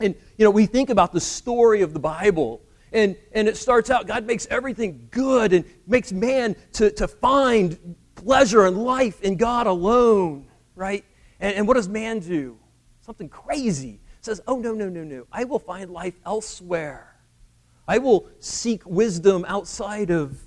And, 0.00 0.14
you 0.36 0.44
know, 0.44 0.50
we 0.50 0.66
think 0.66 0.90
about 0.90 1.12
the 1.12 1.20
story 1.20 1.80
of 1.80 1.94
the 1.94 1.98
Bible. 1.98 2.60
And, 2.92 3.16
and 3.32 3.48
it 3.48 3.56
starts 3.56 3.88
out, 3.88 4.06
God 4.06 4.26
makes 4.26 4.46
everything 4.50 5.08
good 5.10 5.54
and 5.54 5.64
makes 5.86 6.12
man 6.12 6.56
to, 6.74 6.90
to 6.90 7.08
find 7.08 7.96
pleasure 8.16 8.66
and 8.66 8.76
life 8.76 9.22
in 9.22 9.36
God 9.36 9.66
alone, 9.66 10.46
right? 10.74 11.06
And, 11.40 11.54
and 11.56 11.66
what 11.66 11.74
does 11.74 11.88
man 11.88 12.18
do? 12.18 12.58
Something 13.00 13.30
crazy 13.30 14.00
says, 14.20 14.40
Oh, 14.46 14.58
no, 14.58 14.74
no, 14.74 14.88
no, 14.88 15.04
no. 15.04 15.26
I 15.32 15.44
will 15.44 15.58
find 15.58 15.90
life 15.90 16.14
elsewhere. 16.24 17.16
I 17.88 17.98
will 17.98 18.28
seek 18.38 18.86
wisdom 18.86 19.44
outside 19.48 20.10
of 20.10 20.38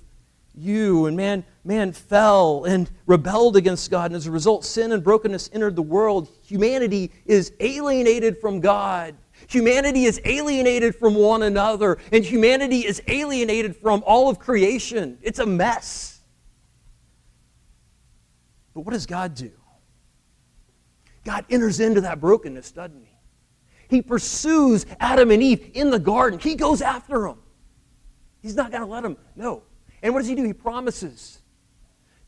you. 0.54 1.06
And 1.06 1.16
man, 1.16 1.44
man 1.64 1.92
fell 1.92 2.64
and 2.64 2.90
rebelled 3.06 3.56
against 3.56 3.90
God. 3.90 4.06
And 4.06 4.16
as 4.16 4.26
a 4.26 4.30
result, 4.30 4.64
sin 4.64 4.92
and 4.92 5.02
brokenness 5.02 5.50
entered 5.52 5.76
the 5.76 5.82
world. 5.82 6.28
Humanity 6.42 7.10
is 7.26 7.52
alienated 7.60 8.40
from 8.40 8.60
God. 8.60 9.16
Humanity 9.48 10.04
is 10.04 10.20
alienated 10.24 10.94
from 10.94 11.14
one 11.14 11.42
another. 11.42 11.98
And 12.12 12.24
humanity 12.24 12.86
is 12.86 13.02
alienated 13.08 13.76
from 13.76 14.02
all 14.06 14.30
of 14.30 14.38
creation. 14.38 15.18
It's 15.22 15.38
a 15.38 15.46
mess. 15.46 16.20
But 18.72 18.80
what 18.80 18.92
does 18.92 19.06
God 19.06 19.34
do? 19.34 19.52
God 21.24 21.44
enters 21.48 21.80
into 21.80 22.02
that 22.02 22.20
brokenness, 22.20 22.72
doesn't 22.72 23.04
he? 23.04 23.13
He 23.94 24.02
pursues 24.02 24.86
Adam 24.98 25.30
and 25.30 25.40
Eve 25.40 25.70
in 25.74 25.90
the 25.90 26.00
garden. 26.00 26.40
He 26.40 26.56
goes 26.56 26.82
after 26.82 27.20
them. 27.20 27.38
He's 28.42 28.56
not 28.56 28.72
going 28.72 28.82
to 28.82 28.88
let 28.88 29.04
them. 29.04 29.16
No. 29.36 29.62
And 30.02 30.12
what 30.12 30.20
does 30.20 30.28
he 30.28 30.34
do? 30.34 30.42
He 30.42 30.52
promises 30.52 31.40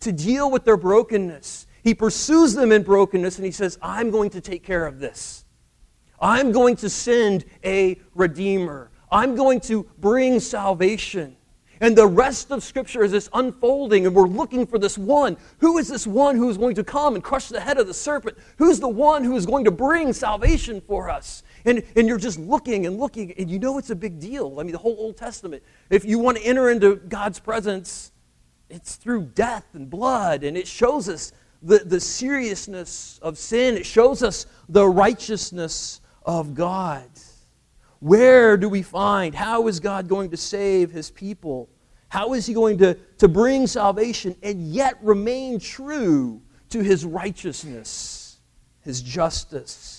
to 0.01 0.13
deal 0.13 0.49
with 0.49 0.65
their 0.65 0.77
brokenness. 0.77 1.67
He 1.83 1.93
pursues 1.93 2.55
them 2.55 2.71
in 2.71 2.85
brokenness 2.85 3.37
and 3.37 3.45
he 3.45 3.51
says, 3.51 3.79
I'm 3.83 4.11
going 4.11 4.31
to 4.31 4.41
take 4.41 4.63
care 4.63 4.87
of 4.87 5.01
this. 5.01 5.45
I'm 6.21 6.53
going 6.53 6.77
to 6.77 6.89
send 6.89 7.45
a 7.65 8.01
redeemer. 8.15 8.93
I'm 9.11 9.35
going 9.35 9.61
to 9.63 9.87
bring 9.99 10.39
salvation. 10.39 11.37
And 11.81 11.97
the 11.97 12.07
rest 12.07 12.51
of 12.53 12.63
Scripture 12.63 13.05
is 13.05 13.13
this 13.13 13.29
unfolding, 13.35 14.07
and 14.07 14.15
we're 14.15 14.27
looking 14.27 14.67
for 14.67 14.79
this 14.79 14.97
one. 14.97 15.37
Who 15.59 15.77
is 15.79 15.89
this 15.89 16.07
one 16.07 16.37
who 16.37 16.49
is 16.49 16.57
going 16.57 16.75
to 16.77 16.85
come 16.85 17.15
and 17.15 17.23
crush 17.23 17.49
the 17.49 17.61
head 17.61 17.77
of 17.77 17.87
the 17.87 17.95
serpent? 17.95 18.39
Who's 18.57 18.81
the 18.81 18.89
one 18.89 19.25
who 19.25 19.37
is 19.37 19.45
going 19.45 19.67
to 19.67 19.71
bring 19.71 20.13
salvation 20.13 20.81
for 20.81 21.11
us? 21.11 21.43
And, 21.67 21.83
and 21.97 22.07
you're 22.07 22.19
just 22.19 22.39
looking 22.39 22.87
and 22.87 22.99
looking, 22.99 23.33
and 23.33 23.51
you 23.51 23.59
know 23.59 23.77
it's 23.77 23.91
a 23.91 23.97
big 23.97 24.21
deal. 24.21 24.59
I 24.59 24.63
mean, 24.63 24.73
the 24.73 24.79
whole 24.79 24.97
Old 24.99 25.17
Testament. 25.17 25.63
If 25.91 26.05
you 26.05 26.19
want 26.19 26.39
to 26.39 26.45
enter 26.45 26.71
into 26.71 26.97
God's 26.97 27.41
presence, 27.41 28.13
it's 28.71 28.95
through 28.95 29.33
death 29.35 29.67
and 29.75 29.91
blood, 29.91 30.45
and 30.45 30.57
it 30.57 30.69
shows 30.69 31.09
us 31.09 31.33
the, 31.63 31.79
the 31.79 32.01
seriousness 32.01 33.19
of 33.21 33.37
sin, 33.37 33.77
it 33.77 33.85
shows 33.85 34.23
us 34.23 34.47
the 34.69 34.87
righteousness 34.87 36.01
of 36.25 36.55
God. 36.55 37.09
Where 37.99 38.57
do 38.57 38.69
we 38.69 38.83
find? 38.83 39.35
How 39.35 39.67
is 39.67 39.81
God 39.81 40.09
going 40.09 40.31
to 40.31 40.37
save 40.37 40.91
his 40.91 41.11
people? 41.11 41.69
How 42.09 42.35
is 42.35 42.47
he 42.47 42.55
going 42.55 42.79
to, 42.79 42.95
to 43.19 43.27
bring 43.27 43.67
salvation 43.67 44.37
and 44.43 44.69
yet 44.69 44.99
remain 45.03 45.59
true 45.59 46.41
to 46.69 46.81
his 46.81 47.05
righteousness, 47.05 48.39
his 48.83 49.03
justice? 49.03 49.96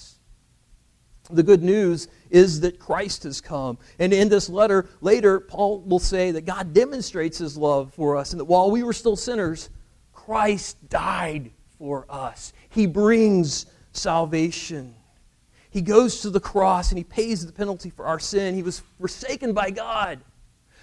The 1.30 1.44
good 1.44 1.62
news 1.62 2.08
is 2.30 2.62
that 2.62 2.80
Christ 2.80 3.24
has 3.24 3.42
come. 3.42 3.78
And 4.00 4.14
in 4.14 4.30
this 4.30 4.50
letter, 4.50 4.88
later, 5.02 5.40
Paul 5.40 5.82
will 5.82 6.00
say 6.00 6.32
that 6.32 6.46
God 6.46 6.74
demonstrates 6.74 7.38
his 7.38 7.58
love 7.58 7.94
for 7.94 8.16
us 8.16 8.32
and 8.32 8.40
that 8.40 8.46
while 8.46 8.72
we 8.72 8.84
were 8.84 8.94
still 8.94 9.16
sinners, 9.16 9.70
Christ 10.14 10.90
died 10.90 11.52
for 11.78 12.06
us. 12.10 12.54
He 12.70 12.86
brings 12.86 13.66
salvation. 13.92 14.96
He 15.70 15.82
goes 15.82 16.22
to 16.22 16.30
the 16.30 16.40
cross 16.40 16.92
and 16.92 16.98
he 16.98 17.04
pays 17.04 17.46
the 17.46 17.52
penalty 17.52 17.90
for 17.90 18.06
our 18.06 18.20
sin. 18.20 18.56
He 18.56 18.64
was 18.64 18.82
forsaken 19.00 19.54
by 19.54 19.72
God 19.72 20.20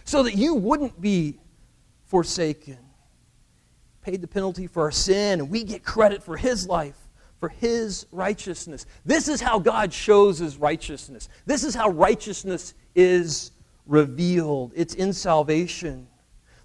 so 0.05 0.23
that 0.23 0.35
you 0.37 0.55
wouldn't 0.55 1.01
be 1.01 1.39
forsaken. 2.05 2.79
Paid 4.03 4.21
the 4.21 4.29
penalty 4.29 4.67
for 4.67 4.83
our 4.83 4.91
sin, 4.91 5.41
and 5.41 5.49
we 5.49 5.65
get 5.65 5.83
credit 5.83 6.23
for 6.23 6.37
his 6.37 6.69
life, 6.69 7.04
for 7.45 7.51
his 7.51 8.07
righteousness. 8.11 8.87
This 9.05 9.29
is 9.29 9.39
how 9.39 9.59
God 9.59 9.93
shows 9.93 10.39
his 10.39 10.57
righteousness. 10.57 11.29
This 11.45 11.63
is 11.63 11.75
how 11.75 11.91
righteousness 11.91 12.73
is 12.95 13.51
revealed. 13.85 14.73
It's 14.75 14.95
in 14.95 15.13
salvation. 15.13 16.07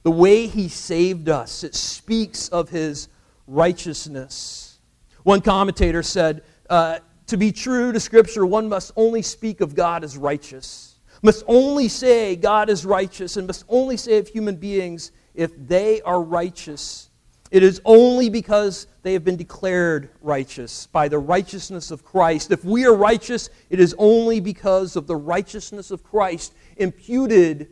The 0.04 0.12
way 0.12 0.48
he 0.48 0.70
saved 0.70 1.28
us, 1.28 1.66
it 1.66 1.76
speaks 1.76 2.48
of 2.48 2.70
his 2.70 3.10
righteousness. 3.46 4.80
One 5.24 5.42
commentator 5.42 6.02
said, 6.02 6.44
uh, 6.70 7.00
To 7.28 7.36
be 7.36 7.52
true 7.52 7.92
to 7.92 8.00
Scripture, 8.00 8.46
one 8.46 8.70
must 8.70 8.94
only 8.96 9.22
speak 9.22 9.60
of 9.60 9.76
God 9.76 10.06
as 10.06 10.16
righteous, 10.16 10.96
must 11.22 11.44
only 11.46 11.90
say 11.90 12.38
God 12.38 12.70
is 12.70 12.86
righteous, 12.86 13.36
and 13.36 13.48
must 13.48 13.66
only 13.68 13.98
say 13.98 14.18
of 14.18 14.30
human 14.30 14.56
beings 14.56 15.12
if 15.36 15.52
they 15.68 16.02
are 16.04 16.22
righteous. 16.22 17.09
It 17.52 17.64
is 17.64 17.82
only 17.84 18.30
because 18.30 18.86
they 19.02 19.14
have 19.14 19.24
been 19.24 19.36
declared 19.36 20.10
righteous 20.22 20.86
by 20.88 21.08
the 21.08 21.18
righteousness 21.18 21.90
of 21.90 22.04
Christ. 22.04 22.52
If 22.52 22.64
we 22.64 22.86
are 22.86 22.94
righteous, 22.94 23.50
it 23.70 23.80
is 23.80 23.96
only 23.98 24.40
because 24.40 24.96
of 24.96 25.08
the 25.08 25.16
righteousness 25.16 25.90
of 25.90 26.04
Christ 26.04 26.54
imputed 26.78 27.70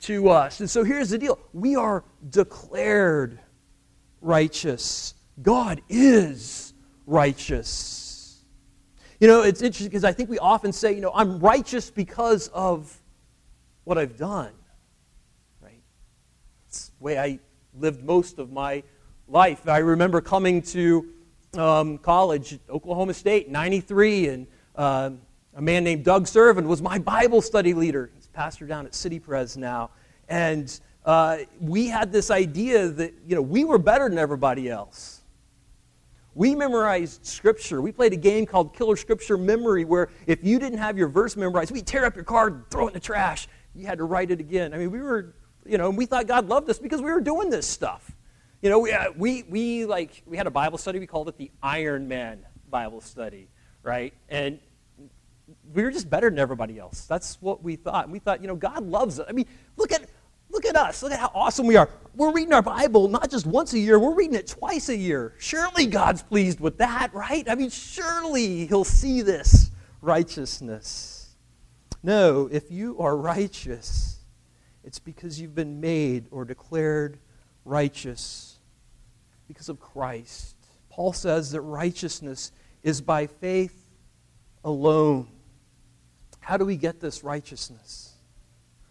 to 0.00 0.30
us. 0.30 0.60
And 0.60 0.68
so 0.68 0.82
here's 0.82 1.10
the 1.10 1.18
deal 1.18 1.38
we 1.52 1.76
are 1.76 2.02
declared 2.28 3.38
righteous. 4.20 5.14
God 5.40 5.80
is 5.88 6.74
righteous. 7.06 8.42
You 9.20 9.28
know, 9.28 9.42
it's 9.42 9.62
interesting 9.62 9.88
because 9.88 10.04
I 10.04 10.12
think 10.12 10.28
we 10.28 10.38
often 10.38 10.72
say, 10.72 10.92
you 10.92 11.00
know, 11.00 11.12
I'm 11.14 11.38
righteous 11.38 11.90
because 11.90 12.48
of 12.48 12.98
what 13.84 13.98
I've 13.98 14.16
done. 14.16 14.52
Right? 15.60 15.82
It's 16.66 16.88
the 16.88 17.04
way 17.04 17.18
I 17.18 17.38
lived 17.78 18.02
most 18.02 18.38
of 18.38 18.50
my 18.50 18.82
life. 19.30 19.68
I 19.68 19.78
remember 19.78 20.20
coming 20.20 20.60
to 20.62 21.06
um, 21.56 21.98
college 21.98 22.54
at 22.54 22.60
Oklahoma 22.68 23.14
State, 23.14 23.48
93, 23.48 24.28
and 24.28 24.46
uh, 24.74 25.10
a 25.54 25.62
man 25.62 25.84
named 25.84 26.04
Doug 26.04 26.26
Serven 26.26 26.66
was 26.66 26.82
my 26.82 26.98
Bible 26.98 27.40
study 27.40 27.72
leader. 27.72 28.10
He's 28.16 28.26
pastor 28.26 28.66
down 28.66 28.86
at 28.86 28.94
City 28.94 29.20
Pres 29.20 29.56
now. 29.56 29.90
And 30.28 30.80
uh, 31.04 31.38
we 31.60 31.86
had 31.86 32.12
this 32.12 32.30
idea 32.30 32.88
that, 32.88 33.14
you 33.24 33.36
know, 33.36 33.42
we 33.42 33.64
were 33.64 33.78
better 33.78 34.08
than 34.08 34.18
everybody 34.18 34.68
else. 34.68 35.20
We 36.34 36.54
memorized 36.56 37.24
scripture. 37.24 37.80
We 37.80 37.92
played 37.92 38.12
a 38.12 38.16
game 38.16 38.46
called 38.46 38.74
Killer 38.74 38.96
Scripture 38.96 39.36
Memory, 39.36 39.84
where 39.84 40.08
if 40.26 40.42
you 40.42 40.58
didn't 40.58 40.78
have 40.78 40.98
your 40.98 41.08
verse 41.08 41.36
memorized, 41.36 41.70
we'd 41.70 41.86
tear 41.86 42.04
up 42.04 42.16
your 42.16 42.24
card, 42.24 42.64
throw 42.70 42.86
it 42.86 42.90
in 42.90 42.94
the 42.94 43.00
trash. 43.00 43.46
You 43.74 43.86
had 43.86 43.98
to 43.98 44.04
write 44.04 44.30
it 44.30 44.40
again. 44.40 44.74
I 44.74 44.78
mean, 44.78 44.90
we 44.90 45.00
were, 45.00 45.34
you 45.64 45.78
know, 45.78 45.88
and 45.88 45.98
we 45.98 46.06
thought 46.06 46.26
God 46.26 46.48
loved 46.48 46.68
us 46.68 46.78
because 46.80 47.00
we 47.00 47.12
were 47.12 47.20
doing 47.20 47.50
this 47.50 47.66
stuff. 47.66 48.12
You 48.62 48.68
know, 48.68 48.78
we, 48.78 48.92
uh, 48.92 49.12
we, 49.16 49.44
we, 49.48 49.86
like, 49.86 50.22
we 50.26 50.36
had 50.36 50.46
a 50.46 50.50
Bible 50.50 50.76
study. 50.76 50.98
We 50.98 51.06
called 51.06 51.28
it 51.28 51.38
the 51.38 51.50
Iron 51.62 52.08
Man 52.08 52.44
Bible 52.68 53.00
study, 53.00 53.48
right? 53.82 54.12
And 54.28 54.58
we 55.72 55.82
were 55.82 55.90
just 55.90 56.10
better 56.10 56.28
than 56.28 56.38
everybody 56.38 56.78
else. 56.78 57.06
That's 57.06 57.40
what 57.40 57.62
we 57.62 57.76
thought. 57.76 58.04
And 58.04 58.12
we 58.12 58.18
thought, 58.18 58.42
you 58.42 58.48
know, 58.48 58.56
God 58.56 58.84
loves 58.84 59.18
us. 59.18 59.26
I 59.26 59.32
mean, 59.32 59.46
look 59.78 59.92
at, 59.92 60.02
look 60.50 60.66
at 60.66 60.76
us. 60.76 61.02
Look 61.02 61.12
at 61.12 61.18
how 61.18 61.30
awesome 61.34 61.66
we 61.66 61.76
are. 61.76 61.88
We're 62.14 62.32
reading 62.32 62.52
our 62.52 62.60
Bible 62.60 63.08
not 63.08 63.30
just 63.30 63.46
once 63.46 63.72
a 63.72 63.78
year, 63.78 63.98
we're 63.98 64.14
reading 64.14 64.36
it 64.36 64.46
twice 64.46 64.90
a 64.90 64.96
year. 64.96 65.34
Surely 65.38 65.86
God's 65.86 66.22
pleased 66.22 66.60
with 66.60 66.76
that, 66.78 67.14
right? 67.14 67.48
I 67.48 67.54
mean, 67.54 67.70
surely 67.70 68.66
He'll 68.66 68.84
see 68.84 69.22
this 69.22 69.70
righteousness. 70.02 71.34
No, 72.02 72.48
if 72.52 72.70
you 72.70 72.98
are 72.98 73.16
righteous, 73.16 74.18
it's 74.84 74.98
because 74.98 75.40
you've 75.40 75.54
been 75.54 75.80
made 75.80 76.26
or 76.30 76.44
declared 76.44 77.18
righteous 77.64 78.49
because 79.50 79.68
of 79.68 79.80
Christ. 79.80 80.54
Paul 80.90 81.12
says 81.12 81.50
that 81.50 81.62
righteousness 81.62 82.52
is 82.84 83.00
by 83.00 83.26
faith 83.26 83.84
alone. 84.62 85.26
How 86.38 86.56
do 86.56 86.64
we 86.64 86.76
get 86.76 87.00
this 87.00 87.24
righteousness? 87.24 88.14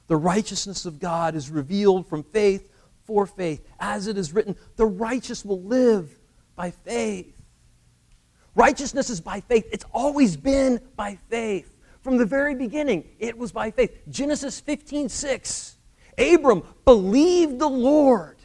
The 0.07 0.17
righteousness 0.17 0.85
of 0.85 0.99
God 0.99 1.33
is 1.33 1.49
revealed 1.49 2.07
from 2.07 2.23
faith 2.23 2.69
for 3.05 3.25
faith. 3.25 3.65
As 3.79 4.07
it 4.07 4.17
is 4.17 4.33
written, 4.33 4.57
the 4.75 4.85
righteous 4.85 5.45
will 5.45 5.61
live 5.61 6.19
by 6.57 6.71
faith. 6.71 7.33
Righteousness 8.53 9.09
is 9.09 9.21
by 9.21 9.39
faith. 9.39 9.65
It's 9.71 9.85
always 9.93 10.35
been 10.35 10.81
by 10.97 11.17
faith. 11.29 11.73
From 12.01 12.17
the 12.17 12.25
very 12.25 12.53
beginning, 12.53 13.05
it 13.17 13.37
was 13.37 13.53
by 13.53 13.71
faith. 13.71 13.97
Genesis 14.09 14.59
15 14.59 15.07
6. 15.07 15.77
Abram 16.17 16.63
believed 16.83 17.59
the 17.59 17.69
Lord, 17.69 18.39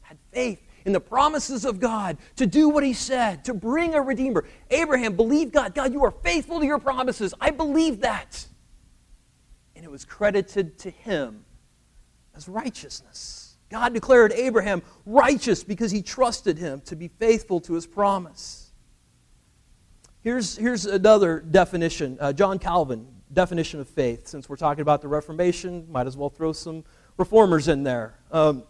had 0.00 0.16
faith, 0.32 0.65
in 0.86 0.92
the 0.92 1.00
promises 1.00 1.64
of 1.64 1.80
God 1.80 2.16
to 2.36 2.46
do 2.46 2.68
what 2.68 2.84
He 2.84 2.92
said, 2.92 3.44
to 3.44 3.52
bring 3.52 3.94
a 3.94 4.00
Redeemer. 4.00 4.44
Abraham 4.70 5.16
believed 5.16 5.52
God. 5.52 5.74
God, 5.74 5.92
you 5.92 6.02
are 6.04 6.12
faithful 6.12 6.60
to 6.60 6.64
your 6.64 6.78
promises. 6.78 7.34
I 7.40 7.50
believe 7.50 8.00
that. 8.00 8.46
And 9.74 9.84
it 9.84 9.90
was 9.90 10.04
credited 10.04 10.78
to 10.78 10.90
him 10.90 11.44
as 12.34 12.48
righteousness. 12.48 13.56
God 13.68 13.92
declared 13.92 14.32
Abraham 14.32 14.80
righteous 15.04 15.64
because 15.64 15.90
he 15.90 16.00
trusted 16.02 16.56
him 16.56 16.80
to 16.82 16.94
be 16.94 17.08
faithful 17.08 17.60
to 17.62 17.74
his 17.74 17.84
promise. 17.84 18.70
Here's, 20.22 20.56
here's 20.56 20.86
another 20.86 21.40
definition 21.40 22.16
uh, 22.20 22.32
John 22.32 22.60
Calvin, 22.60 23.08
definition 23.32 23.80
of 23.80 23.88
faith. 23.88 24.28
Since 24.28 24.48
we're 24.48 24.56
talking 24.56 24.82
about 24.82 25.02
the 25.02 25.08
Reformation, 25.08 25.86
might 25.90 26.06
as 26.06 26.16
well 26.16 26.30
throw 26.30 26.52
some 26.52 26.84
reformers 27.16 27.66
in 27.66 27.82
there. 27.82 28.18
Um, 28.30 28.62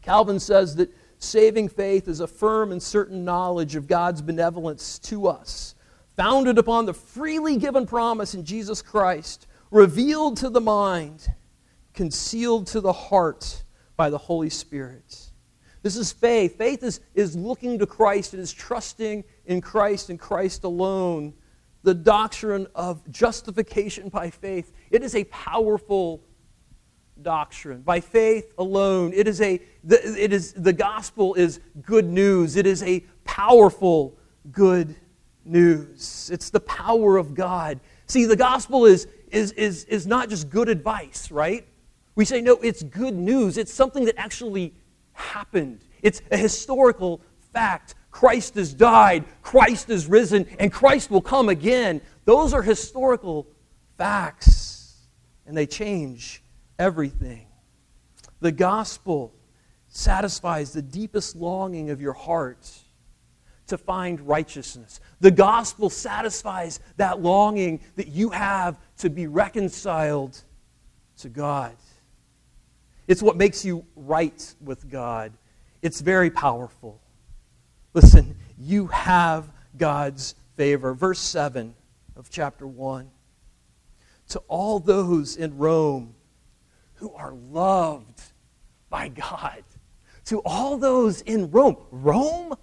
Calvin 0.00 0.38
says 0.38 0.76
that 0.76 0.94
Saving 1.22 1.68
faith 1.68 2.08
is 2.08 2.20
a 2.20 2.26
firm 2.26 2.72
and 2.72 2.82
certain 2.82 3.26
knowledge 3.26 3.76
of 3.76 3.86
God's 3.86 4.22
benevolence 4.22 4.98
to 5.00 5.26
us, 5.26 5.74
founded 6.16 6.56
upon 6.56 6.86
the 6.86 6.94
freely 6.94 7.58
given 7.58 7.86
promise 7.86 8.34
in 8.34 8.42
Jesus 8.42 8.80
Christ, 8.80 9.46
revealed 9.70 10.38
to 10.38 10.48
the 10.48 10.62
mind, 10.62 11.28
concealed 11.92 12.66
to 12.68 12.80
the 12.80 12.94
heart 12.94 13.64
by 13.96 14.08
the 14.08 14.16
Holy 14.16 14.48
Spirit. 14.48 15.30
This 15.82 15.94
is 15.94 16.10
faith. 16.10 16.56
Faith 16.56 16.82
is, 16.82 17.00
is 17.14 17.36
looking 17.36 17.78
to 17.80 17.86
Christ, 17.86 18.32
it 18.32 18.40
is 18.40 18.50
trusting 18.50 19.22
in 19.44 19.60
Christ 19.60 20.08
and 20.08 20.18
Christ 20.18 20.64
alone. 20.64 21.34
The 21.82 21.94
doctrine 21.94 22.66
of 22.74 23.08
justification 23.10 24.08
by 24.08 24.30
faith. 24.30 24.72
It 24.90 25.02
is 25.02 25.14
a 25.14 25.24
powerful 25.24 26.22
doctrine. 27.20 27.82
By 27.82 28.00
faith 28.00 28.52
alone. 28.56 29.12
It 29.14 29.28
is 29.28 29.40
a 29.42 29.60
the, 29.82 30.22
it 30.22 30.32
is 30.32 30.52
the 30.52 30.72
gospel 30.72 31.34
is 31.34 31.60
good 31.82 32.04
news. 32.04 32.56
It 32.56 32.66
is 32.66 32.82
a 32.82 33.00
powerful 33.24 34.18
good 34.50 34.94
news. 35.44 36.30
It's 36.32 36.50
the 36.50 36.60
power 36.60 37.16
of 37.16 37.34
God. 37.34 37.80
See, 38.06 38.26
the 38.26 38.36
gospel 38.36 38.86
is 38.86 39.06
is 39.30 39.52
is 39.52 39.84
is 39.84 40.06
not 40.06 40.28
just 40.28 40.50
good 40.50 40.68
advice, 40.68 41.30
right? 41.30 41.66
We 42.14 42.24
say 42.24 42.40
no, 42.40 42.54
it's 42.56 42.82
good 42.82 43.14
news. 43.14 43.56
It's 43.56 43.72
something 43.72 44.04
that 44.04 44.18
actually 44.18 44.74
happened. 45.12 45.84
It's 46.02 46.20
a 46.30 46.36
historical 46.36 47.20
fact. 47.52 47.94
Christ 48.10 48.56
has 48.56 48.74
died, 48.74 49.24
Christ 49.40 49.88
is 49.88 50.08
risen, 50.08 50.46
and 50.58 50.72
Christ 50.72 51.10
will 51.10 51.20
come 51.20 51.48
again. 51.48 52.00
Those 52.24 52.52
are 52.52 52.62
historical 52.62 53.46
facts, 53.96 55.06
and 55.46 55.56
they 55.56 55.66
change 55.66 56.42
everything. 56.78 57.46
The 58.40 58.50
gospel 58.50 59.32
satisfies 59.90 60.72
the 60.72 60.82
deepest 60.82 61.36
longing 61.36 61.90
of 61.90 62.00
your 62.00 62.12
heart 62.12 62.70
to 63.66 63.76
find 63.76 64.20
righteousness. 64.22 65.00
The 65.20 65.30
gospel 65.30 65.90
satisfies 65.90 66.80
that 66.96 67.20
longing 67.20 67.80
that 67.96 68.08
you 68.08 68.30
have 68.30 68.78
to 68.98 69.10
be 69.10 69.26
reconciled 69.26 70.40
to 71.18 71.28
God. 71.28 71.76
It's 73.06 73.22
what 73.22 73.36
makes 73.36 73.64
you 73.64 73.84
right 73.96 74.54
with 74.60 74.88
God. 74.88 75.32
It's 75.82 76.00
very 76.00 76.30
powerful. 76.30 77.00
Listen, 77.92 78.36
you 78.58 78.86
have 78.88 79.50
God's 79.76 80.34
favor. 80.56 80.94
Verse 80.94 81.18
7 81.18 81.74
of 82.16 82.30
chapter 82.30 82.66
1. 82.66 83.10
To 84.28 84.38
all 84.46 84.78
those 84.78 85.36
in 85.36 85.58
Rome 85.58 86.14
who 86.94 87.12
are 87.14 87.32
loved 87.32 88.20
by 88.88 89.08
God. 89.08 89.62
To 90.30 90.40
all 90.44 90.76
those 90.76 91.22
in 91.22 91.50
Rome. 91.50 91.76
Rome? 91.90 92.54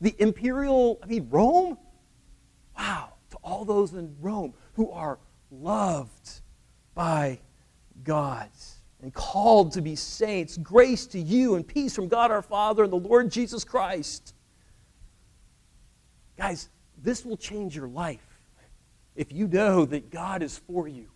The 0.00 0.16
imperial, 0.18 0.98
I 1.00 1.06
mean, 1.06 1.28
Rome? 1.30 1.78
Wow. 2.76 3.12
To 3.30 3.36
all 3.36 3.64
those 3.64 3.92
in 3.92 4.16
Rome 4.20 4.52
who 4.72 4.90
are 4.90 5.20
loved 5.52 6.40
by 6.96 7.38
God 8.02 8.50
and 9.00 9.14
called 9.14 9.70
to 9.74 9.80
be 9.80 9.94
saints, 9.94 10.56
grace 10.56 11.06
to 11.06 11.20
you 11.20 11.54
and 11.54 11.64
peace 11.64 11.94
from 11.94 12.08
God 12.08 12.32
our 12.32 12.42
Father 12.42 12.82
and 12.82 12.92
the 12.92 12.96
Lord 12.96 13.30
Jesus 13.30 13.62
Christ. 13.62 14.34
Guys, 16.36 16.68
this 17.00 17.24
will 17.24 17.36
change 17.36 17.76
your 17.76 17.86
life 17.86 18.40
if 19.14 19.32
you 19.32 19.46
know 19.46 19.84
that 19.84 20.10
God 20.10 20.42
is 20.42 20.58
for 20.58 20.88
you, 20.88 21.06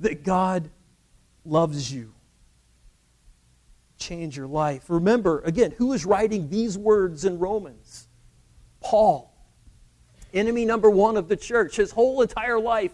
that 0.00 0.24
God 0.24 0.70
loves 1.44 1.92
you. 1.92 2.14
Change 4.00 4.36
your 4.36 4.46
life. 4.46 4.84
Remember, 4.88 5.40
again, 5.40 5.72
who 5.72 5.92
is 5.92 6.06
writing 6.06 6.48
these 6.48 6.76
words 6.76 7.26
in 7.26 7.38
Romans? 7.38 8.08
Paul, 8.80 9.32
enemy 10.32 10.64
number 10.64 10.88
one 10.88 11.18
of 11.18 11.28
the 11.28 11.36
church. 11.36 11.76
His 11.76 11.92
whole 11.92 12.22
entire 12.22 12.58
life, 12.58 12.92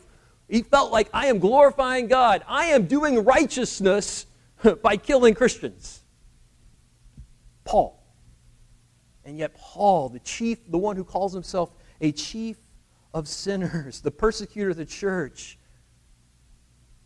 he 0.48 0.62
felt 0.62 0.92
like, 0.92 1.08
I 1.14 1.26
am 1.26 1.38
glorifying 1.38 2.08
God. 2.08 2.42
I 2.48 2.66
am 2.66 2.86
doing 2.86 3.24
righteousness 3.24 4.26
by 4.82 4.96
killing 4.96 5.34
Christians. 5.34 6.02
Paul. 7.64 8.02
And 9.24 9.38
yet, 9.38 9.54
Paul, 9.54 10.08
the 10.08 10.20
chief, 10.20 10.58
the 10.68 10.78
one 10.78 10.96
who 10.96 11.04
calls 11.04 11.32
himself 11.32 11.70
a 12.00 12.10
chief 12.10 12.56
of 13.14 13.28
sinners, 13.28 14.00
the 14.02 14.10
persecutor 14.10 14.70
of 14.70 14.76
the 14.76 14.84
church, 14.84 15.56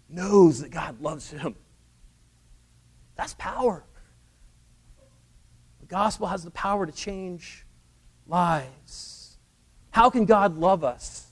knows 0.09 0.61
that 0.61 0.71
God 0.71 1.03
loves 1.03 1.31
him. 1.31 1.55
That's 3.15 3.35
power. 3.35 3.85
Gospel 5.91 6.29
has 6.29 6.45
the 6.45 6.53
power 6.53 6.87
to 6.87 6.93
change 6.93 7.67
lives. 8.29 9.37
How 9.91 10.09
can 10.09 10.25
God 10.25 10.57
love 10.57 10.85
us? 10.85 11.27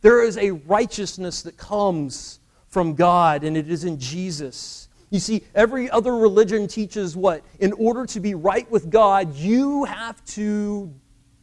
There 0.00 0.24
is 0.24 0.36
a 0.36 0.50
righteousness 0.50 1.42
that 1.42 1.56
comes 1.56 2.40
from 2.66 2.94
God, 2.94 3.44
and 3.44 3.56
it 3.56 3.70
is 3.70 3.84
in 3.84 4.00
Jesus. 4.00 4.88
You 5.10 5.20
see, 5.20 5.44
every 5.54 5.88
other 5.88 6.16
religion 6.16 6.66
teaches 6.66 7.16
what? 7.16 7.44
In 7.60 7.72
order 7.74 8.04
to 8.06 8.18
be 8.18 8.34
right 8.34 8.68
with 8.72 8.90
God, 8.90 9.36
you 9.36 9.84
have 9.84 10.24
to 10.26 10.92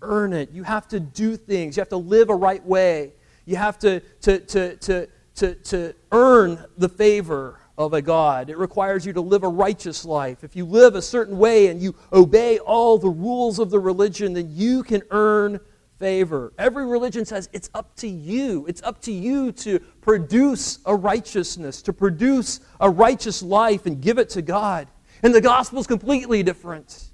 earn 0.01 0.33
it. 0.33 0.51
You 0.51 0.63
have 0.63 0.85
to 0.89 0.99
do 0.99 1.37
things. 1.37 1.77
You 1.77 1.81
have 1.81 1.89
to 1.89 1.97
live 1.97 2.29
a 2.29 2.35
right 2.35 2.65
way. 2.65 3.13
You 3.45 3.55
have 3.55 3.79
to, 3.79 4.01
to, 4.21 4.39
to, 4.39 4.75
to, 4.75 5.07
to, 5.35 5.55
to 5.55 5.95
earn 6.11 6.65
the 6.77 6.89
favor 6.89 7.58
of 7.79 7.93
a 7.93 8.01
God. 8.01 8.49
It 8.49 8.57
requires 8.57 9.05
you 9.05 9.13
to 9.13 9.21
live 9.21 9.43
a 9.43 9.47
righteous 9.47 10.03
life. 10.03 10.43
If 10.43 10.53
you 10.53 10.65
live 10.65 10.95
a 10.95 11.01
certain 11.01 11.37
way 11.39 11.67
and 11.67 11.81
you 11.81 11.95
obey 12.11 12.59
all 12.59 12.97
the 12.97 13.09
rules 13.09 13.57
of 13.57 13.69
the 13.69 13.79
religion, 13.79 14.33
then 14.33 14.49
you 14.51 14.83
can 14.83 15.01
earn 15.11 15.61
favor. 15.97 16.51
Every 16.57 16.85
religion 16.85 17.23
says 17.23 17.49
it's 17.53 17.69
up 17.73 17.95
to 17.97 18.07
you. 18.07 18.65
It's 18.67 18.83
up 18.83 19.01
to 19.03 19.13
you 19.13 19.53
to 19.53 19.79
produce 20.01 20.79
a 20.85 20.93
righteousness, 20.93 21.81
to 21.83 21.93
produce 21.93 22.59
a 22.81 22.89
righteous 22.89 23.41
life 23.41 23.85
and 23.85 24.01
give 24.01 24.17
it 24.17 24.29
to 24.31 24.41
God. 24.41 24.89
And 25.23 25.33
the 25.33 25.41
gospel 25.41 25.79
is 25.79 25.87
completely 25.87 26.43
different. 26.43 27.05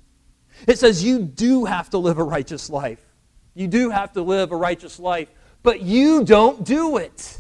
It 0.67 0.79
says 0.79 1.03
you 1.03 1.19
do 1.19 1.65
have 1.65 1.91
to 1.91 1.99
live 1.99 2.17
a 2.17 2.23
righteous 2.23 2.71
life. 2.71 3.05
You 3.53 3.67
do 3.67 3.91
have 3.91 4.13
to 4.13 4.23
live 4.23 4.51
a 4.51 4.57
righteous 4.57 4.99
life, 4.99 5.29
but 5.61 5.81
you 5.81 6.23
don't 6.23 6.63
do 6.63 6.97
it. 6.97 7.39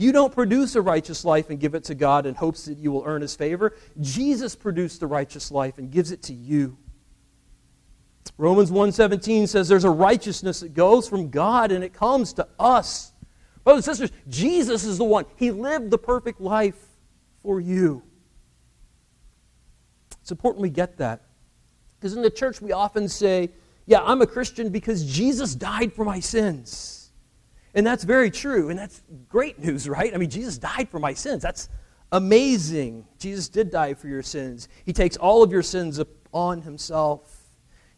You 0.00 0.12
don't 0.12 0.32
produce 0.32 0.76
a 0.76 0.80
righteous 0.80 1.26
life 1.26 1.50
and 1.50 1.60
give 1.60 1.74
it 1.74 1.84
to 1.84 1.94
God 1.94 2.24
in 2.24 2.34
hopes 2.34 2.64
that 2.64 2.78
you 2.78 2.90
will 2.90 3.02
earn 3.04 3.20
his 3.20 3.36
favor. 3.36 3.76
Jesus 4.00 4.56
produced 4.56 5.00
the 5.00 5.06
righteous 5.06 5.50
life 5.50 5.76
and 5.76 5.90
gives 5.90 6.10
it 6.10 6.22
to 6.22 6.32
you. 6.32 6.78
Romans 8.38 8.70
1:17 8.70 9.46
says 9.46 9.68
there's 9.68 9.84
a 9.84 9.90
righteousness 9.90 10.60
that 10.60 10.72
goes 10.72 11.06
from 11.06 11.28
God 11.28 11.70
and 11.70 11.84
it 11.84 11.92
comes 11.92 12.32
to 12.34 12.48
us. 12.58 13.12
Brothers 13.62 13.86
and 13.86 13.96
sisters, 13.98 14.18
Jesus 14.26 14.84
is 14.84 14.96
the 14.96 15.04
one. 15.04 15.26
He 15.36 15.50
lived 15.50 15.90
the 15.90 15.98
perfect 15.98 16.40
life 16.40 16.82
for 17.42 17.60
you. 17.60 18.02
It's 20.22 20.30
important 20.30 20.62
we 20.62 20.70
get 20.70 20.96
that. 20.96 21.26
Because 21.98 22.14
in 22.14 22.22
the 22.22 22.30
church 22.30 22.62
we 22.62 22.72
often 22.72 23.06
say, 23.06 23.50
yeah, 23.84 24.00
I'm 24.02 24.22
a 24.22 24.26
Christian 24.26 24.70
because 24.70 25.04
Jesus 25.04 25.54
died 25.54 25.92
for 25.92 26.06
my 26.06 26.20
sins. 26.20 26.99
And 27.74 27.86
that's 27.86 28.04
very 28.04 28.30
true. 28.30 28.70
And 28.70 28.78
that's 28.78 29.02
great 29.28 29.58
news, 29.58 29.88
right? 29.88 30.12
I 30.14 30.16
mean, 30.16 30.30
Jesus 30.30 30.58
died 30.58 30.88
for 30.88 30.98
my 30.98 31.14
sins. 31.14 31.42
That's 31.42 31.68
amazing. 32.12 33.06
Jesus 33.18 33.48
did 33.48 33.70
die 33.70 33.94
for 33.94 34.08
your 34.08 34.22
sins. 34.22 34.68
He 34.84 34.92
takes 34.92 35.16
all 35.16 35.42
of 35.42 35.52
your 35.52 35.62
sins 35.62 35.98
upon 35.98 36.62
himself. 36.62 37.36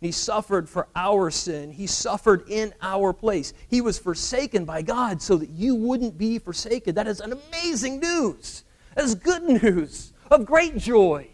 He 0.00 0.10
suffered 0.10 0.68
for 0.68 0.88
our 0.96 1.30
sin. 1.30 1.70
He 1.70 1.86
suffered 1.86 2.48
in 2.48 2.74
our 2.82 3.12
place. 3.12 3.54
He 3.68 3.80
was 3.80 3.98
forsaken 3.98 4.64
by 4.64 4.82
God 4.82 5.22
so 5.22 5.36
that 5.36 5.48
you 5.48 5.76
wouldn't 5.76 6.18
be 6.18 6.38
forsaken. 6.38 6.96
That 6.96 7.06
is 7.06 7.20
an 7.20 7.32
amazing 7.32 8.00
news. 8.00 8.64
That 8.96 9.04
is 9.04 9.14
good 9.14 9.44
news 9.44 10.12
of 10.30 10.44
great 10.44 10.76
joy. 10.76 11.28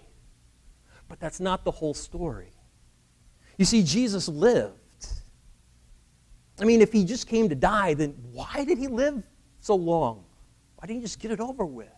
But 1.09 1.19
that's 1.19 1.41
not 1.41 1.65
the 1.65 1.71
whole 1.71 1.95
story. 1.95 2.53
You 3.57 3.65
see, 3.65 3.83
Jesus 3.83 4.29
lived. 4.29 4.78
I 6.61 6.65
mean, 6.65 6.81
if 6.81 6.93
he 6.93 7.05
just 7.05 7.27
came 7.27 7.49
to 7.49 7.55
die, 7.55 7.95
then 7.95 8.15
why 8.33 8.65
did 8.65 8.79
he 8.79 8.89
live 8.89 9.23
so 9.61 9.75
long? 9.75 10.25
Why 10.77 10.87
didn't 10.87 11.01
he 11.01 11.05
just 11.05 11.21
get 11.21 11.31
it 11.31 11.41
over 11.41 11.65
with? 11.65 11.89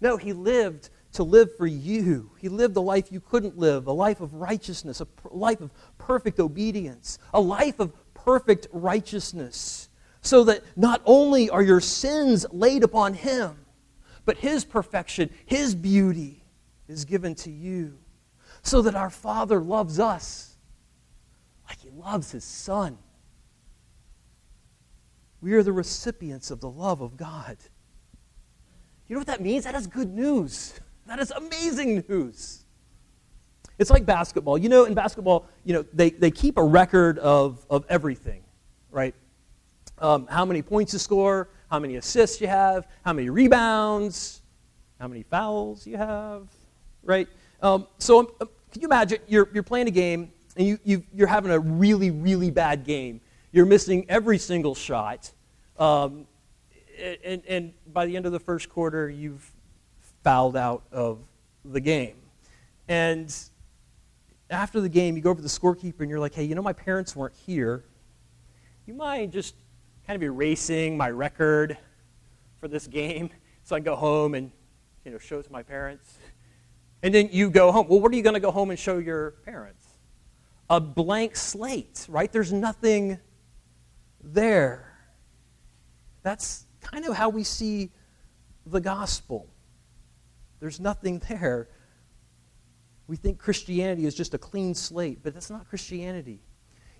No, 0.00 0.16
he 0.16 0.32
lived 0.32 0.90
to 1.12 1.22
live 1.22 1.56
for 1.56 1.66
you. 1.66 2.30
He 2.38 2.48
lived 2.48 2.76
a 2.76 2.80
life 2.80 3.10
you 3.10 3.20
couldn't 3.20 3.56
live, 3.56 3.86
a 3.86 3.92
life 3.92 4.20
of 4.20 4.34
righteousness, 4.34 5.00
a 5.00 5.06
life 5.30 5.60
of 5.60 5.70
perfect 5.96 6.38
obedience, 6.38 7.18
a 7.32 7.40
life 7.40 7.80
of 7.80 7.92
perfect 8.12 8.66
righteousness, 8.72 9.88
so 10.20 10.44
that 10.44 10.62
not 10.76 11.00
only 11.06 11.48
are 11.48 11.62
your 11.62 11.80
sins 11.80 12.44
laid 12.50 12.82
upon 12.82 13.14
him, 13.14 13.56
but 14.24 14.36
his 14.38 14.64
perfection, 14.64 15.30
his 15.46 15.74
beauty 15.74 16.44
is 16.88 17.04
given 17.04 17.34
to 17.36 17.50
you, 17.50 17.96
so 18.62 18.82
that 18.82 18.94
our 18.94 19.10
Father 19.10 19.60
loves 19.60 19.98
us 19.98 20.56
like 21.68 21.80
he 21.80 21.90
loves 21.90 22.32
his 22.32 22.44
Son. 22.44 22.98
We 25.40 25.52
are 25.54 25.62
the 25.62 25.72
recipients 25.72 26.50
of 26.50 26.60
the 26.60 26.70
love 26.70 27.00
of 27.00 27.16
God. 27.16 27.56
You 29.08 29.14
know 29.14 29.20
what 29.20 29.28
that 29.28 29.40
means? 29.40 29.64
That 29.64 29.74
is 29.74 29.86
good 29.86 30.12
news. 30.12 30.74
That 31.06 31.18
is 31.20 31.30
amazing 31.30 32.04
news. 32.08 32.64
It's 33.78 33.90
like 33.90 34.06
basketball. 34.06 34.58
You 34.58 34.68
know, 34.68 34.84
in 34.84 34.94
basketball, 34.94 35.46
you 35.64 35.74
know, 35.74 35.84
they, 35.92 36.10
they 36.10 36.30
keep 36.30 36.58
a 36.58 36.64
record 36.64 37.18
of, 37.18 37.64
of 37.70 37.84
everything, 37.88 38.42
right? 38.90 39.14
Um, 39.98 40.26
how 40.26 40.44
many 40.44 40.62
points 40.62 40.92
you 40.92 40.98
score, 40.98 41.48
how 41.70 41.78
many 41.78 41.96
assists 41.96 42.40
you 42.40 42.46
have, 42.46 42.86
how 43.04 43.12
many 43.12 43.30
rebounds, 43.30 44.42
how 44.98 45.08
many 45.08 45.22
fouls 45.22 45.86
you 45.86 45.96
have, 45.96 46.48
right? 47.02 47.28
Um, 47.62 47.86
so 47.98 48.20
um, 48.20 48.28
um 48.40 48.48
can 48.72 48.82
you 48.82 48.88
imagine 48.88 49.18
you're, 49.26 49.48
you're 49.54 49.62
playing 49.62 49.88
a 49.88 49.92
game 49.92 50.32
and 50.56 50.66
you, 50.66 50.78
you, 50.84 51.04
you're 51.14 51.26
having 51.26 51.50
a 51.50 51.58
really, 51.58 52.10
really 52.10 52.50
bad 52.50 52.84
game. 52.84 53.20
You're 53.56 53.64
missing 53.64 54.04
every 54.10 54.36
single 54.36 54.74
shot. 54.74 55.32
Um, 55.78 56.26
and, 57.24 57.42
and 57.48 57.72
by 57.90 58.04
the 58.04 58.14
end 58.14 58.26
of 58.26 58.32
the 58.32 58.38
first 58.38 58.68
quarter, 58.68 59.08
you've 59.08 59.50
fouled 60.22 60.58
out 60.58 60.82
of 60.92 61.20
the 61.64 61.80
game. 61.80 62.16
And 62.86 63.34
after 64.50 64.78
the 64.82 64.90
game, 64.90 65.16
you 65.16 65.22
go 65.22 65.30
over 65.30 65.38
to 65.38 65.42
the 65.42 65.48
scorekeeper 65.48 66.00
and 66.00 66.10
you're 66.10 66.20
like, 66.20 66.34
hey, 66.34 66.44
you 66.44 66.54
know, 66.54 66.60
my 66.60 66.74
parents 66.74 67.16
weren't 67.16 67.34
here. 67.34 67.82
You 68.84 68.92
mind 68.92 69.32
just 69.32 69.54
kind 70.06 70.18
of 70.18 70.22
erasing 70.22 70.98
my 70.98 71.08
record 71.08 71.78
for 72.60 72.68
this 72.68 72.86
game 72.86 73.30
so 73.64 73.74
I 73.74 73.78
can 73.78 73.84
go 73.84 73.96
home 73.96 74.34
and, 74.34 74.52
you 75.06 75.12
know, 75.12 75.18
show 75.18 75.38
it 75.38 75.46
to 75.46 75.52
my 75.52 75.62
parents? 75.62 76.18
And 77.02 77.14
then 77.14 77.30
you 77.32 77.48
go 77.48 77.72
home. 77.72 77.88
Well, 77.88 78.00
what 78.00 78.12
are 78.12 78.16
you 78.16 78.22
going 78.22 78.34
to 78.34 78.40
go 78.40 78.50
home 78.50 78.68
and 78.68 78.78
show 78.78 78.98
your 78.98 79.30
parents? 79.46 79.86
A 80.68 80.78
blank 80.78 81.36
slate, 81.36 82.04
right? 82.10 82.30
There's 82.30 82.52
nothing 82.52 83.18
there. 84.26 84.92
That's 86.22 86.66
kind 86.80 87.04
of 87.06 87.16
how 87.16 87.28
we 87.28 87.44
see 87.44 87.90
the 88.66 88.80
gospel. 88.80 89.48
There's 90.60 90.80
nothing 90.80 91.22
there. 91.28 91.68
We 93.06 93.16
think 93.16 93.38
Christianity 93.38 94.06
is 94.06 94.14
just 94.14 94.34
a 94.34 94.38
clean 94.38 94.74
slate, 94.74 95.20
but 95.22 95.32
that's 95.34 95.50
not 95.50 95.68
Christianity. 95.68 96.40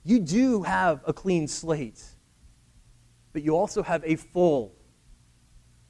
You 0.05 0.21
do 0.21 0.63
have 0.63 1.01
a 1.05 1.13
clean 1.13 1.49
slate, 1.49 2.03
but 3.33 3.43
you 3.43 3.57
also 3.57 3.83
have 3.83 4.05
a 4.05 4.15
full 4.15 4.73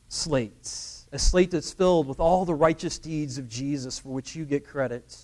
slate. 0.09 0.70
A 1.12 1.18
slate 1.18 1.51
that's 1.51 1.72
filled 1.72 2.09
with 2.09 2.18
all 2.18 2.44
the 2.44 2.55
righteous 2.55 2.99
deeds 2.99 3.37
of 3.37 3.49
Jesus 3.49 3.99
for 3.99 4.09
which 4.09 4.35
you 4.35 4.44
get 4.44 4.66
credit. 4.66 5.16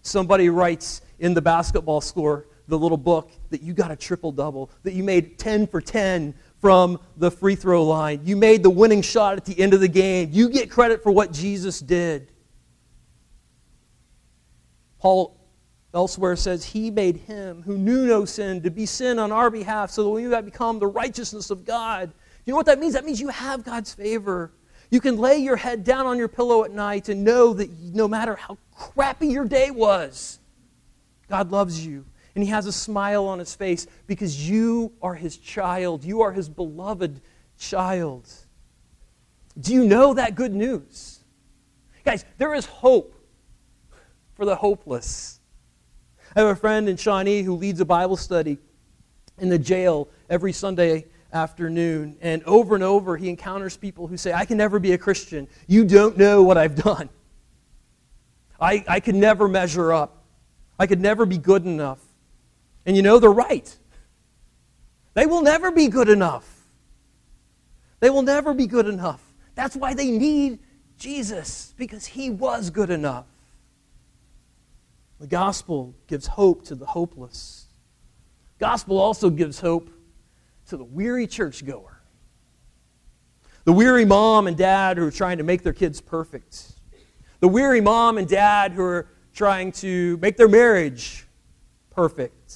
Somebody 0.00 0.48
writes 0.48 1.02
in 1.18 1.34
the 1.34 1.42
basketball 1.42 2.00
score, 2.00 2.46
the 2.68 2.78
little 2.78 2.98
book, 2.98 3.30
that 3.50 3.62
you 3.62 3.72
got 3.72 3.90
a 3.90 3.96
triple 3.96 4.30
double, 4.30 4.70
that 4.82 4.92
you 4.92 5.02
made 5.02 5.38
10 5.38 5.66
for 5.66 5.80
10 5.80 6.34
from 6.60 7.00
the 7.16 7.30
free 7.30 7.54
throw 7.54 7.84
line. 7.84 8.20
You 8.24 8.36
made 8.36 8.62
the 8.62 8.70
winning 8.70 9.02
shot 9.02 9.36
at 9.36 9.44
the 9.44 9.58
end 9.58 9.74
of 9.74 9.80
the 9.80 9.88
game. 9.88 10.28
You 10.32 10.50
get 10.50 10.70
credit 10.70 11.02
for 11.02 11.10
what 11.10 11.32
Jesus 11.32 11.80
did. 11.80 12.30
Paul 14.98 15.36
elsewhere 15.94 16.36
says, 16.36 16.64
He 16.64 16.90
made 16.90 17.16
him 17.16 17.62
who 17.62 17.78
knew 17.78 18.06
no 18.06 18.24
sin 18.24 18.62
to 18.62 18.70
be 18.70 18.86
sin 18.86 19.18
on 19.18 19.32
our 19.32 19.50
behalf 19.50 19.90
so 19.90 20.04
that 20.04 20.10
we 20.10 20.26
might 20.26 20.44
become 20.44 20.78
the 20.78 20.86
righteousness 20.86 21.50
of 21.50 21.64
God. 21.64 22.12
You 22.44 22.52
know 22.52 22.56
what 22.56 22.66
that 22.66 22.78
means? 22.78 22.94
That 22.94 23.04
means 23.04 23.20
you 23.20 23.28
have 23.28 23.64
God's 23.64 23.94
favor. 23.94 24.52
You 24.90 25.00
can 25.00 25.18
lay 25.18 25.38
your 25.38 25.56
head 25.56 25.84
down 25.84 26.06
on 26.06 26.18
your 26.18 26.28
pillow 26.28 26.64
at 26.64 26.72
night 26.72 27.08
and 27.08 27.22
know 27.22 27.52
that 27.52 27.70
no 27.94 28.08
matter 28.08 28.34
how 28.34 28.58
crappy 28.74 29.28
your 29.28 29.44
day 29.44 29.70
was, 29.70 30.38
God 31.28 31.52
loves 31.52 31.84
you 31.84 32.04
and 32.38 32.44
he 32.44 32.52
has 32.52 32.66
a 32.66 32.72
smile 32.72 33.26
on 33.26 33.40
his 33.40 33.56
face 33.56 33.88
because 34.06 34.48
you 34.48 34.92
are 35.02 35.16
his 35.16 35.36
child. 35.38 36.04
You 36.04 36.20
are 36.20 36.30
his 36.30 36.48
beloved 36.48 37.20
child. 37.58 38.30
Do 39.58 39.74
you 39.74 39.84
know 39.84 40.14
that 40.14 40.36
good 40.36 40.54
news? 40.54 41.18
Guys, 42.04 42.24
there 42.36 42.54
is 42.54 42.64
hope 42.64 43.12
for 44.36 44.44
the 44.44 44.54
hopeless. 44.54 45.40
I 46.36 46.42
have 46.42 46.50
a 46.50 46.54
friend 46.54 46.88
in 46.88 46.96
Shawnee 46.96 47.42
who 47.42 47.56
leads 47.56 47.80
a 47.80 47.84
Bible 47.84 48.16
study 48.16 48.58
in 49.38 49.48
the 49.48 49.58
jail 49.58 50.08
every 50.30 50.52
Sunday 50.52 51.06
afternoon. 51.32 52.18
And 52.20 52.44
over 52.44 52.76
and 52.76 52.84
over, 52.84 53.16
he 53.16 53.28
encounters 53.28 53.76
people 53.76 54.06
who 54.06 54.16
say, 54.16 54.32
I 54.32 54.44
can 54.44 54.56
never 54.56 54.78
be 54.78 54.92
a 54.92 54.98
Christian. 54.98 55.48
You 55.66 55.84
don't 55.84 56.16
know 56.16 56.44
what 56.44 56.56
I've 56.56 56.76
done. 56.76 57.08
I, 58.60 58.84
I 58.86 59.00
could 59.00 59.16
never 59.16 59.48
measure 59.48 59.92
up. 59.92 60.22
I 60.78 60.86
could 60.86 61.00
never 61.00 61.26
be 61.26 61.36
good 61.36 61.66
enough. 61.66 61.98
And 62.88 62.96
you 62.96 63.02
know, 63.02 63.18
they're 63.18 63.30
right. 63.30 63.76
They 65.12 65.26
will 65.26 65.42
never 65.42 65.70
be 65.70 65.88
good 65.88 66.08
enough. 66.08 66.48
They 68.00 68.08
will 68.08 68.22
never 68.22 68.54
be 68.54 68.66
good 68.66 68.86
enough. 68.86 69.22
That's 69.54 69.76
why 69.76 69.92
they 69.92 70.10
need 70.10 70.60
Jesus, 70.96 71.74
because 71.76 72.06
he 72.06 72.30
was 72.30 72.70
good 72.70 72.88
enough. 72.88 73.26
The 75.20 75.26
gospel 75.26 75.94
gives 76.06 76.28
hope 76.28 76.64
to 76.64 76.74
the 76.74 76.86
hopeless. 76.86 77.66
Gospel 78.58 78.96
also 78.98 79.28
gives 79.28 79.60
hope 79.60 79.90
to 80.68 80.78
the 80.78 80.84
weary 80.84 81.26
churchgoer. 81.26 82.00
The 83.64 83.72
weary 83.74 84.06
mom 84.06 84.46
and 84.46 84.56
dad 84.56 84.96
who 84.96 85.06
are 85.06 85.10
trying 85.10 85.36
to 85.36 85.44
make 85.44 85.62
their 85.62 85.74
kids 85.74 86.00
perfect. 86.00 86.72
The 87.40 87.48
weary 87.48 87.82
mom 87.82 88.16
and 88.16 88.26
dad 88.26 88.72
who 88.72 88.82
are 88.82 89.08
trying 89.34 89.72
to 89.72 90.16
make 90.22 90.38
their 90.38 90.48
marriage 90.48 91.26
perfect, 91.90 92.50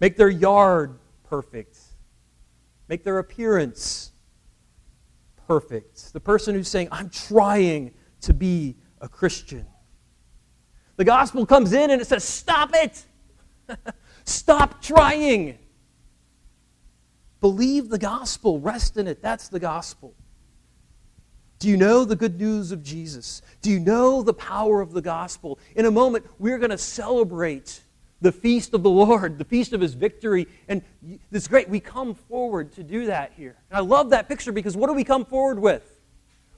make 0.00 0.16
their 0.16 0.28
yard 0.28 0.98
perfect, 1.24 1.78
make 2.88 3.04
their 3.04 3.18
appearance 3.18 4.12
perfect. 5.46 6.12
The 6.12 6.20
person 6.20 6.54
who's 6.54 6.68
saying, 6.68 6.88
I'm 6.90 7.10
trying 7.10 7.92
to 8.22 8.34
be 8.34 8.76
a 9.00 9.08
Christian. 9.08 9.66
The 10.96 11.04
gospel 11.04 11.46
comes 11.46 11.72
in 11.72 11.90
and 11.90 12.00
it 12.00 12.06
says, 12.06 12.24
Stop 12.24 12.70
it! 12.74 13.04
Stop 14.24 14.82
trying! 14.82 15.58
Believe 17.40 17.88
the 17.88 17.98
gospel, 17.98 18.60
rest 18.60 18.96
in 18.96 19.06
it. 19.06 19.22
That's 19.22 19.48
the 19.48 19.60
gospel. 19.60 20.14
Do 21.58 21.68
you 21.68 21.76
know 21.76 22.04
the 22.04 22.16
good 22.16 22.38
news 22.38 22.72
of 22.72 22.82
Jesus? 22.82 23.42
Do 23.60 23.70
you 23.70 23.80
know 23.80 24.22
the 24.22 24.34
power 24.34 24.80
of 24.80 24.92
the 24.92 25.02
gospel? 25.02 25.58
In 25.74 25.84
a 25.84 25.90
moment, 25.90 26.26
we're 26.38 26.58
going 26.58 26.70
to 26.70 26.78
celebrate 26.78 27.80
the 28.20 28.32
feast 28.32 28.74
of 28.74 28.82
the 28.82 28.90
Lord, 28.90 29.38
the 29.38 29.44
feast 29.44 29.72
of 29.72 29.80
his 29.80 29.94
victory. 29.94 30.46
And 30.68 30.82
it's 31.32 31.48
great. 31.48 31.68
We 31.68 31.80
come 31.80 32.14
forward 32.14 32.72
to 32.72 32.82
do 32.82 33.06
that 33.06 33.32
here. 33.36 33.56
And 33.70 33.78
I 33.78 33.80
love 33.80 34.10
that 34.10 34.28
picture 34.28 34.52
because 34.52 34.76
what 34.76 34.88
do 34.88 34.94
we 34.94 35.04
come 35.04 35.24
forward 35.24 35.58
with? 35.58 36.00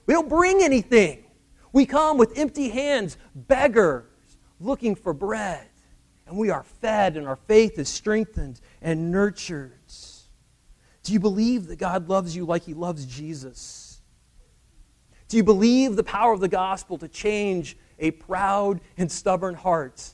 We 0.05 0.13
don't 0.13 0.29
bring 0.29 0.61
anything. 0.61 1.23
We 1.71 1.85
come 1.85 2.17
with 2.17 2.37
empty 2.37 2.69
hands, 2.69 3.17
beggars, 3.33 4.05
looking 4.59 4.95
for 4.95 5.13
bread. 5.13 5.67
And 6.27 6.37
we 6.37 6.49
are 6.49 6.63
fed, 6.63 7.17
and 7.17 7.27
our 7.27 7.35
faith 7.35 7.77
is 7.77 7.89
strengthened 7.89 8.61
and 8.81 9.11
nurtured. 9.11 9.73
Do 11.03 11.11
you 11.11 11.19
believe 11.19 11.67
that 11.67 11.77
God 11.77 12.07
loves 12.07 12.35
you 12.35 12.45
like 12.45 12.63
he 12.63 12.73
loves 12.73 13.05
Jesus? 13.05 14.01
Do 15.27 15.37
you 15.37 15.43
believe 15.43 15.95
the 15.95 16.03
power 16.03 16.31
of 16.31 16.39
the 16.39 16.47
gospel 16.47 16.97
to 16.99 17.07
change 17.07 17.77
a 17.99 18.11
proud 18.11 18.79
and 18.97 19.11
stubborn 19.11 19.55
heart? 19.55 20.13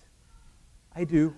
I 0.99 1.05
do. 1.05 1.33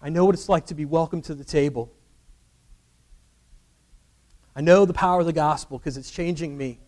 I 0.00 0.08
know 0.08 0.24
what 0.24 0.34
it's 0.34 0.48
like 0.48 0.64
to 0.68 0.74
be 0.74 0.86
welcome 0.86 1.20
to 1.20 1.34
the 1.34 1.44
table. 1.44 1.92
I 4.56 4.62
know 4.62 4.86
the 4.86 4.94
power 4.94 5.20
of 5.20 5.26
the 5.26 5.32
gospel 5.34 5.76
because 5.76 5.98
it's 5.98 6.10
changing 6.10 6.56
me. 6.56 6.78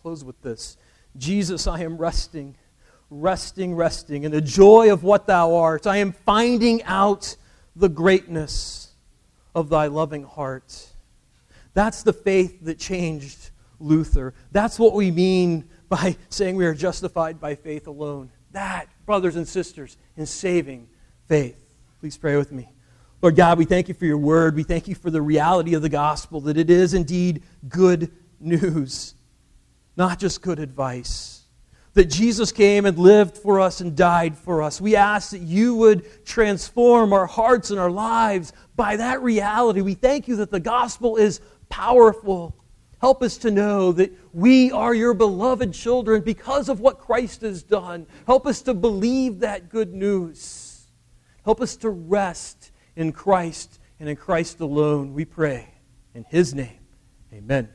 Close 0.00 0.22
with 0.22 0.40
this 0.42 0.76
Jesus, 1.16 1.66
I 1.66 1.80
am 1.80 1.96
resting, 1.96 2.54
resting, 3.10 3.74
resting 3.74 4.22
in 4.22 4.30
the 4.30 4.40
joy 4.40 4.92
of 4.92 5.02
what 5.02 5.26
thou 5.26 5.56
art. 5.56 5.88
I 5.88 5.96
am 5.96 6.12
finding 6.12 6.84
out 6.84 7.34
the 7.74 7.88
greatness 7.88 8.92
of 9.56 9.70
thy 9.70 9.88
loving 9.88 10.22
heart. 10.22 10.86
That's 11.74 12.04
the 12.04 12.12
faith 12.12 12.60
that 12.62 12.78
changed 12.78 13.50
Luther. 13.80 14.34
That's 14.52 14.78
what 14.78 14.94
we 14.94 15.10
mean 15.10 15.68
by 15.88 16.16
saying 16.28 16.56
we 16.56 16.66
are 16.66 16.74
justified 16.74 17.40
by 17.40 17.54
faith 17.54 17.86
alone. 17.86 18.30
That, 18.52 18.88
brothers 19.04 19.36
and 19.36 19.46
sisters, 19.46 19.96
in 20.16 20.26
saving 20.26 20.88
faith. 21.28 21.62
Please 22.00 22.16
pray 22.16 22.36
with 22.36 22.52
me. 22.52 22.68
Lord 23.22 23.36
God, 23.36 23.58
we 23.58 23.64
thank 23.64 23.88
you 23.88 23.94
for 23.94 24.04
your 24.04 24.18
word. 24.18 24.54
We 24.54 24.62
thank 24.62 24.88
you 24.88 24.94
for 24.94 25.10
the 25.10 25.22
reality 25.22 25.74
of 25.74 25.82
the 25.82 25.88
gospel, 25.88 26.40
that 26.42 26.56
it 26.56 26.70
is 26.70 26.94
indeed 26.94 27.42
good 27.68 28.10
news, 28.40 29.14
not 29.96 30.18
just 30.18 30.42
good 30.42 30.58
advice 30.58 31.36
that 31.96 32.10
Jesus 32.10 32.52
came 32.52 32.84
and 32.84 32.98
lived 32.98 33.38
for 33.38 33.58
us 33.58 33.80
and 33.80 33.96
died 33.96 34.36
for 34.36 34.62
us. 34.62 34.82
We 34.82 34.96
ask 34.96 35.30
that 35.30 35.40
you 35.40 35.74
would 35.76 36.26
transform 36.26 37.14
our 37.14 37.24
hearts 37.24 37.70
and 37.70 37.80
our 37.80 37.90
lives 37.90 38.52
by 38.76 38.96
that 38.96 39.22
reality. 39.22 39.80
We 39.80 39.94
thank 39.94 40.28
you 40.28 40.36
that 40.36 40.50
the 40.50 40.60
gospel 40.60 41.16
is 41.16 41.40
powerful. 41.70 42.54
Help 43.00 43.22
us 43.22 43.36
to 43.38 43.50
know 43.50 43.92
that 43.92 44.12
we 44.32 44.72
are 44.72 44.94
your 44.94 45.14
beloved 45.14 45.74
children 45.74 46.22
because 46.22 46.68
of 46.68 46.80
what 46.80 46.98
Christ 46.98 47.42
has 47.42 47.62
done. 47.62 48.06
Help 48.26 48.46
us 48.46 48.62
to 48.62 48.74
believe 48.74 49.40
that 49.40 49.68
good 49.68 49.92
news. 49.92 50.86
Help 51.44 51.60
us 51.60 51.76
to 51.76 51.90
rest 51.90 52.72
in 52.96 53.12
Christ 53.12 53.78
and 54.00 54.08
in 54.08 54.16
Christ 54.16 54.60
alone. 54.60 55.12
We 55.12 55.24
pray. 55.24 55.74
In 56.14 56.24
his 56.30 56.54
name, 56.54 56.80
amen. 57.32 57.68